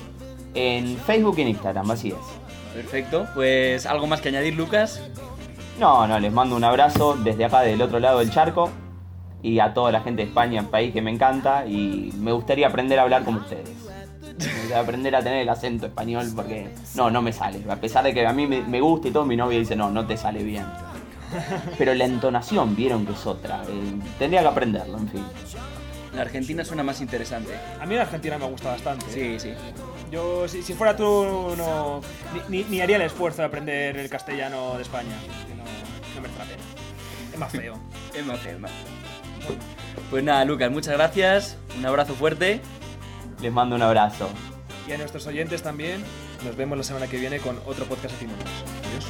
En 0.54 0.96
Facebook 0.98 1.38
y 1.38 1.42
en 1.42 1.48
Instagram, 1.48 1.90
así 1.90 2.08
es. 2.08 2.74
Perfecto. 2.74 3.26
Pues 3.34 3.86
algo 3.86 4.06
más 4.06 4.20
que 4.20 4.28
añadir, 4.28 4.54
Lucas. 4.54 5.00
No, 5.78 6.06
no, 6.06 6.18
les 6.18 6.32
mando 6.32 6.56
un 6.56 6.64
abrazo 6.64 7.16
desde 7.16 7.44
acá 7.44 7.60
del 7.60 7.80
otro 7.80 8.00
lado 8.00 8.18
del 8.18 8.30
charco 8.30 8.70
y 9.42 9.58
a 9.60 9.72
toda 9.72 9.90
la 9.92 10.00
gente 10.00 10.22
de 10.22 10.28
España, 10.28 10.62
país 10.70 10.92
que 10.92 11.00
me 11.00 11.10
encanta 11.10 11.66
y 11.66 12.12
me 12.18 12.32
gustaría 12.32 12.66
aprender 12.66 12.98
a 12.98 13.02
hablar 13.02 13.24
como 13.24 13.40
ustedes. 13.40 13.70
Gustaría 14.34 14.80
aprender 14.80 15.16
a 15.16 15.22
tener 15.22 15.42
el 15.42 15.48
acento 15.48 15.86
español 15.86 16.26
porque 16.34 16.68
no, 16.94 17.10
no 17.10 17.22
me 17.22 17.32
sale. 17.32 17.60
A 17.68 17.76
pesar 17.76 18.04
de 18.04 18.12
que 18.12 18.26
a 18.26 18.32
mí 18.32 18.46
me, 18.46 18.62
me 18.62 18.80
gusta 18.80 19.08
y 19.08 19.10
todo, 19.10 19.24
mi 19.24 19.36
novia 19.36 19.58
dice, 19.58 19.76
no, 19.76 19.90
no 19.90 20.06
te 20.06 20.16
sale 20.16 20.42
bien. 20.42 20.64
Pero 21.78 21.94
la 21.94 22.04
entonación 22.04 22.74
vieron 22.76 23.06
que 23.06 23.12
es 23.12 23.26
otra. 23.26 23.62
eh, 23.68 23.92
tendría 24.18 24.40
que 24.42 24.48
aprenderlo, 24.48 24.98
en 24.98 25.08
fin. 25.08 25.24
La 26.14 26.22
Argentina 26.22 26.64
suena 26.64 26.82
más 26.82 27.00
interesante. 27.00 27.52
A 27.80 27.86
mí 27.86 27.94
la 27.94 28.02
Argentina 28.02 28.36
me 28.36 28.46
gusta 28.46 28.70
bastante. 28.70 29.06
Sí, 29.10 29.20
eh. 29.20 29.40
sí. 29.40 29.52
Yo, 30.10 30.48
si, 30.48 30.62
si 30.62 30.74
fuera 30.74 30.96
tú, 30.96 31.54
no. 31.56 32.00
Ni, 32.48 32.80
haría 32.80 32.96
el 32.96 33.02
esfuerzo 33.02 33.42
de 33.42 33.46
aprender 33.46 33.96
el 33.96 34.08
castellano 34.10 34.74
de 34.76 34.82
España. 34.82 35.14
No, 35.56 35.64
no 36.14 36.20
merece 36.20 36.38
la 36.38 36.44
pena. 36.44 36.62
Es 37.32 37.38
más 37.38 37.52
feo. 37.52 37.74
Es 38.14 38.26
más 38.26 38.40
feo, 38.40 38.54
es 38.54 38.60
más 38.60 38.70
feo. 38.72 39.56
Pues 40.10 40.24
nada, 40.24 40.44
Lucas, 40.44 40.70
muchas 40.70 40.94
gracias. 40.94 41.56
Un 41.78 41.86
abrazo 41.86 42.14
fuerte. 42.14 42.60
Les 43.40 43.52
mando 43.52 43.76
un 43.76 43.82
abrazo. 43.82 44.28
Y 44.88 44.92
a 44.92 44.98
nuestros 44.98 45.26
oyentes 45.28 45.62
también. 45.62 46.02
Nos 46.44 46.56
vemos 46.56 46.76
la 46.76 46.82
semana 46.82 47.06
que 47.06 47.18
viene 47.18 47.38
con 47.38 47.56
otro 47.66 47.84
podcast 47.84 48.18
de. 48.20 48.26
Adiós. 48.26 49.06